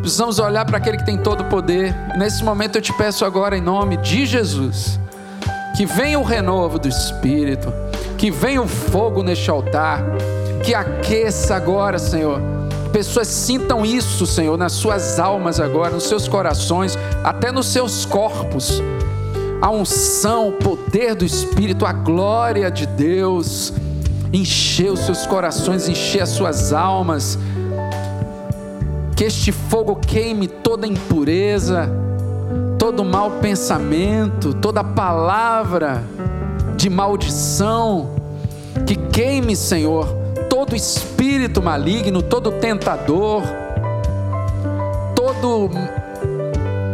Precisamos 0.00 0.38
olhar 0.38 0.64
para 0.66 0.76
aquele 0.76 0.98
que 0.98 1.06
tem 1.06 1.16
todo 1.16 1.42
o 1.42 1.44
poder. 1.44 1.94
Nesse 2.18 2.44
momento 2.44 2.76
eu 2.76 2.82
te 2.82 2.92
peço 2.92 3.24
agora, 3.24 3.56
em 3.56 3.60
nome 3.60 3.96
de 3.98 4.26
Jesus, 4.26 4.98
que 5.76 5.86
venha 5.86 6.18
o 6.18 6.22
renovo 6.22 6.78
do 6.78 6.88
Espírito, 6.88 7.72
que 8.18 8.30
venha 8.30 8.60
o 8.60 8.68
fogo 8.68 9.22
neste 9.22 9.48
altar, 9.50 10.02
que 10.62 10.74
aqueça 10.74 11.54
agora, 11.54 11.98
Senhor. 11.98 12.40
Pessoas 12.92 13.28
sintam 13.28 13.84
isso, 13.84 14.26
Senhor, 14.26 14.58
nas 14.58 14.72
suas 14.72 15.18
almas 15.18 15.58
agora, 15.58 15.94
nos 15.94 16.04
seus 16.04 16.28
corações, 16.28 16.98
até 17.22 17.50
nos 17.50 17.66
seus 17.66 18.04
corpos. 18.04 18.82
A 19.62 19.70
unção, 19.70 20.48
o 20.48 20.52
poder 20.52 21.14
do 21.14 21.24
Espírito, 21.24 21.86
a 21.86 21.92
glória 21.92 22.70
de 22.70 22.86
Deus 22.86 23.72
encher 24.34 24.90
os 24.90 25.00
seus 25.00 25.26
corações, 25.26 25.88
encher 25.88 26.22
as 26.22 26.30
suas 26.30 26.72
almas. 26.72 27.38
Que 29.16 29.24
este 29.24 29.52
fogo 29.52 29.96
queime 29.96 30.48
toda 30.48 30.86
impureza, 30.86 31.88
todo 32.78 33.04
mau 33.04 33.30
pensamento, 33.32 34.52
toda 34.52 34.82
palavra 34.82 36.02
de 36.76 36.90
maldição. 36.90 38.10
Que 38.84 38.96
queime, 38.96 39.54
Senhor, 39.54 40.06
todo 40.50 40.74
espírito 40.74 41.62
maligno, 41.62 42.20
todo 42.20 42.50
tentador, 42.52 43.42
todo 45.14 45.70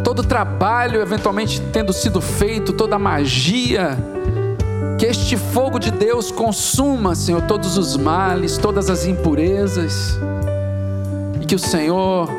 todo 0.03 0.23
trabalho 0.23 1.01
eventualmente 1.01 1.61
tendo 1.71 1.93
sido 1.93 2.19
feito, 2.19 2.73
toda 2.73 2.99
magia 2.99 3.97
que 4.97 5.05
este 5.05 5.35
fogo 5.35 5.79
de 5.79 5.91
Deus 5.91 6.31
consuma, 6.31 7.15
Senhor, 7.15 7.41
todos 7.43 7.77
os 7.77 7.97
males, 7.97 8.57
todas 8.57 8.89
as 8.89 9.05
impurezas. 9.05 10.17
E 11.41 11.45
que 11.45 11.55
o 11.55 11.59
Senhor 11.59 12.29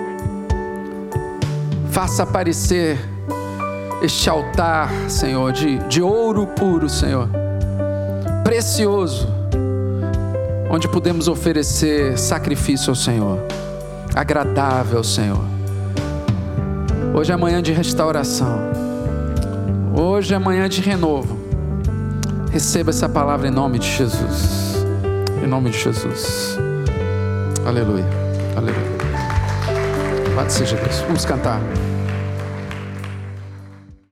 faça 1.90 2.22
aparecer 2.22 2.98
este 4.00 4.28
altar, 4.30 4.90
Senhor, 5.08 5.52
de, 5.52 5.78
de 5.88 6.02
ouro 6.02 6.46
puro, 6.46 6.88
Senhor, 6.88 7.28
precioso, 8.42 9.28
onde 10.70 10.88
podemos 10.88 11.28
oferecer 11.28 12.18
sacrifício 12.18 12.90
ao 12.90 12.96
Senhor, 12.96 13.38
agradável 14.14 14.98
ao 14.98 15.04
Senhor. 15.04 15.44
Hoje 17.14 17.32
é 17.32 17.36
manhã 17.36 17.62
de 17.62 17.72
restauração, 17.72 18.58
hoje 19.94 20.32
é 20.32 20.38
manhã 20.38 20.68
de 20.68 20.80
renovo. 20.80 21.41
Receba 22.52 22.90
essa 22.90 23.08
palavra 23.08 23.48
em 23.48 23.50
nome 23.50 23.78
de 23.78 23.90
Jesus. 23.90 24.84
Em 25.42 25.46
nome 25.46 25.70
de 25.70 25.78
Jesus. 25.78 26.58
Aleluia. 27.66 28.04
Aleluia. 28.54 28.92
Louvado 30.26 30.52
seja 30.52 30.76
Deus. 30.76 31.00
Vamos 31.00 31.24
cantar. 31.24 31.62